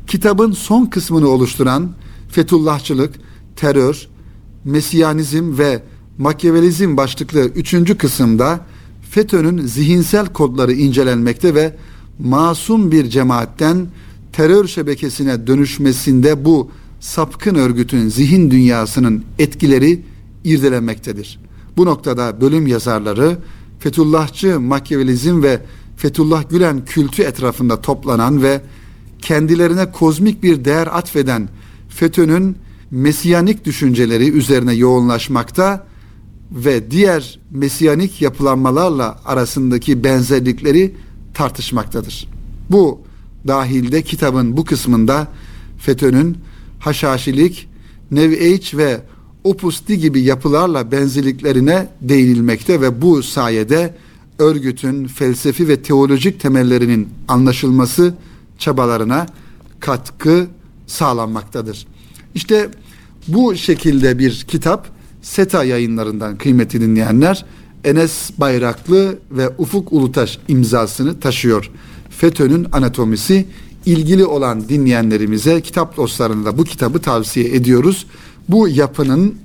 Kitabın 0.08 0.52
son 0.52 0.86
kısmını 0.86 1.28
oluşturan 1.28 1.92
Fethullahçılık, 2.30 3.16
terör, 3.56 4.08
Mesiyanizm 4.66 5.58
ve 5.58 5.84
Makyavelizm 6.18 6.98
başlıklı 6.98 7.40
üçüncü 7.40 7.98
kısımda 7.98 8.66
FETÖ'nün 9.12 9.66
zihinsel 9.66 10.26
kodları 10.26 10.74
incelenmekte 10.74 11.56
ve 11.56 11.76
masum 12.20 12.92
bir 12.92 13.10
cemaatten 13.10 13.88
terör 14.34 14.68
şebekesine 14.68 15.48
dönüşmesinde 15.48 16.46
bu 16.46 16.72
sapkın 17.00 17.56
örgütün 17.56 18.10
zihin 18.10 18.52
dünyasının 18.52 19.24
etkileri 19.40 20.02
irdelenmektedir. 20.44 21.40
Bu 21.78 21.86
noktada 21.86 22.42
bölüm 22.42 22.68
yazarları 22.68 23.38
Fethullahçı 23.80 24.60
Makyavelizm 24.60 25.44
ve 25.44 25.62
Fethullah 25.98 26.50
Gülen 26.50 26.86
kültü 26.86 27.24
etrafında 27.24 27.82
toplanan 27.82 28.44
ve 28.44 28.62
kendilerine 29.22 29.92
kozmik 29.92 30.44
bir 30.44 30.66
değer 30.66 30.88
atfeden 30.88 31.50
FETÖ'nün 31.90 32.58
mesiyanik 32.92 33.66
düşünceleri 33.66 34.30
üzerine 34.30 34.74
yoğunlaşmakta 34.74 35.88
ve 36.52 36.92
diğer 36.92 37.40
mesiyanik 37.52 38.22
yapılanmalarla 38.22 39.20
arasındaki 39.26 40.04
benzerlikleri 40.04 40.96
tartışmaktadır. 41.34 42.28
Bu 42.70 43.02
dahilde 43.48 44.02
kitabın 44.02 44.58
bu 44.58 44.66
kısmında 44.66 45.28
FETÖ'nün 45.78 46.38
haşhaşilik, 46.80 47.70
Age 48.12 48.78
ve 48.78 49.02
Opus 49.44 49.88
Dei 49.88 49.98
gibi 49.98 50.22
yapılarla 50.22 50.92
benzerliklerine 50.92 51.88
değinilmekte 52.02 52.82
ve 52.82 53.02
bu 53.02 53.24
sayede 53.24 53.96
örgütün 54.40 55.08
felsefi 55.08 55.68
ve 55.68 55.82
teolojik 55.82 56.40
temellerinin 56.40 57.10
anlaşılması 57.28 58.14
çabalarına 58.58 59.28
katkı 59.80 60.48
sağlanmaktadır. 60.88 61.88
İşte 62.36 62.70
bu 63.28 63.56
şekilde 63.56 64.20
bir 64.20 64.46
kitap 64.48 64.90
SETA 65.22 65.64
yayınlarından 65.64 66.38
kıymetli 66.38 66.82
dinleyenler 66.82 67.46
Enes 67.84 68.32
Bayraklı 68.38 69.20
ve 69.32 69.50
Ufuk 69.58 69.94
Ulutaş 69.94 70.40
imzasını 70.48 71.20
taşıyor. 71.20 71.72
FETÖ'nün 72.18 72.68
anatomisi 72.72 73.46
ilgili 73.86 74.26
olan 74.26 74.70
dinleyenlerimize 74.70 75.62
kitap 75.62 75.98
dostlarına 75.98 76.46
da 76.46 76.58
bu 76.58 76.64
kitabı 76.64 77.00
tavsiye 77.00 77.56
ediyoruz. 77.56 78.06
Bu 78.50 78.68
yapının 78.68 79.36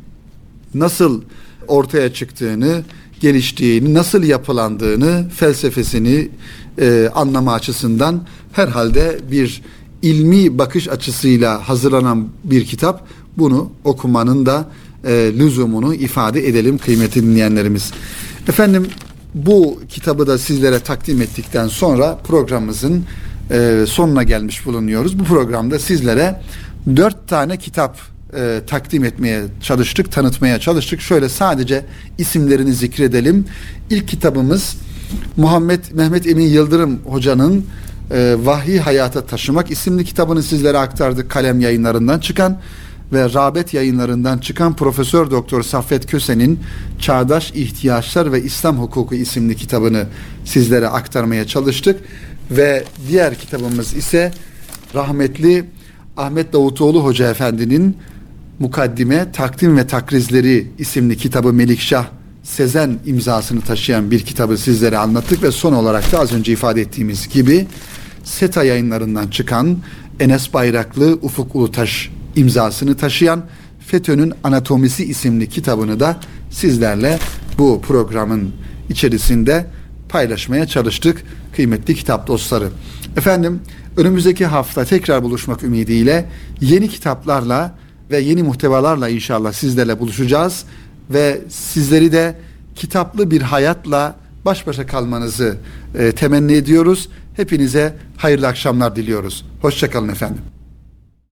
nasıl 0.75 1.23
ortaya 1.69 2.13
çıktığını, 2.13 2.83
geliştiğini, 3.21 3.95
nasıl 3.95 4.23
yapılandığını, 4.23 5.29
felsefesini 5.37 6.29
e, 6.79 7.11
anlama 7.15 7.53
açısından 7.53 8.27
herhalde 8.53 9.19
bir 9.31 9.63
ilmi 10.03 10.59
bakış 10.59 10.89
açısıyla 10.89 11.69
hazırlanan 11.69 12.29
bir 12.45 12.65
kitap. 12.65 13.07
Bunu 13.39 13.71
okumanın 13.85 14.47
da 14.47 14.69
e, 15.05 15.33
lüzumunu 15.39 15.95
ifade 15.95 16.49
edelim 16.49 16.79
kıymetli 16.79 17.23
dinleyenlerimiz. 17.23 17.93
Efendim 18.49 18.87
bu 19.35 19.81
kitabı 19.89 20.27
da 20.27 20.39
sizlere 20.39 20.81
takdim 20.81 21.23
ettikten 21.23 21.69
sonra 21.69 22.19
programımızın 22.25 23.05
e, 23.51 23.85
sonuna 23.89 24.23
gelmiş 24.23 24.67
bulunuyoruz. 24.67 25.19
Bu 25.19 25.25
programda 25.25 25.79
sizlere 25.79 26.41
dört 26.97 27.29
tane 27.29 27.57
kitap 27.57 27.99
e, 28.37 28.61
takdim 28.67 29.05
etmeye 29.05 29.43
çalıştık, 29.63 30.13
tanıtmaya 30.13 30.61
çalıştık. 30.61 31.01
Şöyle 31.01 31.29
sadece 31.29 31.85
isimlerini 32.19 32.73
zikredelim. 32.73 33.45
İlk 33.91 34.09
kitabımız 34.09 34.77
Muhammed 35.37 35.85
Mehmet 35.93 36.27
Emin 36.27 36.47
Yıldırım 36.47 37.01
hocanın 37.05 37.67
e, 38.11 38.37
Vahyi 38.39 38.81
Hayata 38.81 39.27
Taşımak 39.27 39.71
isimli 39.71 40.05
kitabını 40.05 40.43
sizlere 40.43 40.79
aktardık 40.79 41.31
kalem 41.31 41.61
yayınlarından 41.61 42.21
çıkan 42.21 42.59
ve 43.13 43.35
Rabet 43.35 43.75
yayınlarından 43.75 44.39
çıkan 44.39 44.77
Profesör 44.77 45.31
Doktor 45.31 45.63
Saffet 45.63 46.07
Köse'nin 46.07 46.61
Çağdaş 46.99 47.51
İhtiyaçlar 47.51 48.33
ve 48.33 48.43
İslam 48.43 48.79
Hukuku 48.79 49.15
isimli 49.15 49.57
kitabını 49.57 50.07
sizlere 50.45 50.89
aktarmaya 50.89 51.47
çalıştık. 51.47 52.01
Ve 52.51 52.85
diğer 53.09 53.35
kitabımız 53.35 53.95
ise 53.95 54.33
rahmetli 54.95 55.65
Ahmet 56.17 56.53
Davutoğlu 56.53 57.05
Hoca 57.05 57.31
Efendi'nin 57.31 57.97
Mukaddime 58.59 59.33
Takdim 59.33 59.77
ve 59.77 59.87
Takrizleri 59.87 60.67
isimli 60.79 61.17
kitabı 61.17 61.53
Melikşah 61.53 62.07
Sezen 62.43 62.99
imzasını 63.07 63.61
taşıyan 63.61 64.11
bir 64.11 64.21
kitabı 64.21 64.59
sizlere 64.59 64.99
anlattık. 64.99 65.43
Ve 65.43 65.51
son 65.51 65.73
olarak 65.73 66.13
da 66.13 66.19
az 66.19 66.33
önce 66.33 66.53
ifade 66.53 66.81
ettiğimiz 66.81 67.29
gibi 67.29 67.67
SETA 68.25 68.65
yayınlarından 68.65 69.29
çıkan 69.29 69.79
Enes 70.21 70.55
Bayraklı 70.55 71.19
Ufuk 71.23 71.55
Ulutaş 71.57 72.11
imzasını 72.37 72.97
taşıyan 72.97 73.43
FETÖ'nün 73.87 74.33
Anatomisi 74.45 75.05
isimli 75.05 75.49
kitabını 75.49 76.01
da 76.01 76.17
sizlerle 76.51 77.19
bu 77.59 77.81
programın 77.81 78.53
içerisinde 78.89 79.67
paylaşmaya 80.09 80.67
çalıştık 80.67 81.25
kıymetli 81.57 81.95
kitap 81.95 82.27
dostları. 82.27 82.69
Efendim 83.17 83.61
önümüzdeki 83.97 84.47
hafta 84.47 84.85
tekrar 84.85 85.23
buluşmak 85.23 85.63
ümidiyle 85.63 86.29
yeni 86.61 86.89
kitaplarla 86.89 87.75
ve 88.11 88.19
yeni 88.19 88.43
muhtevalarla 88.43 89.09
inşallah 89.09 89.53
sizlerle 89.53 90.01
buluşacağız 90.01 90.65
ve 91.11 91.41
sizleri 91.49 92.13
de 92.13 92.35
kitaplı 92.75 93.31
bir 93.31 93.43
hayatla 93.43 94.17
baş 94.45 94.67
başa 94.67 94.87
kalmanızı 94.87 95.57
e, 95.99 96.13
temenni 96.13 96.53
ediyoruz. 96.53 97.09
Hepinize 97.37 97.97
hayırlı 98.17 98.47
akşamlar 98.47 98.97
diliyoruz. 98.97 99.45
Hoşçakalın 99.63 100.09
efendim. 100.09 100.56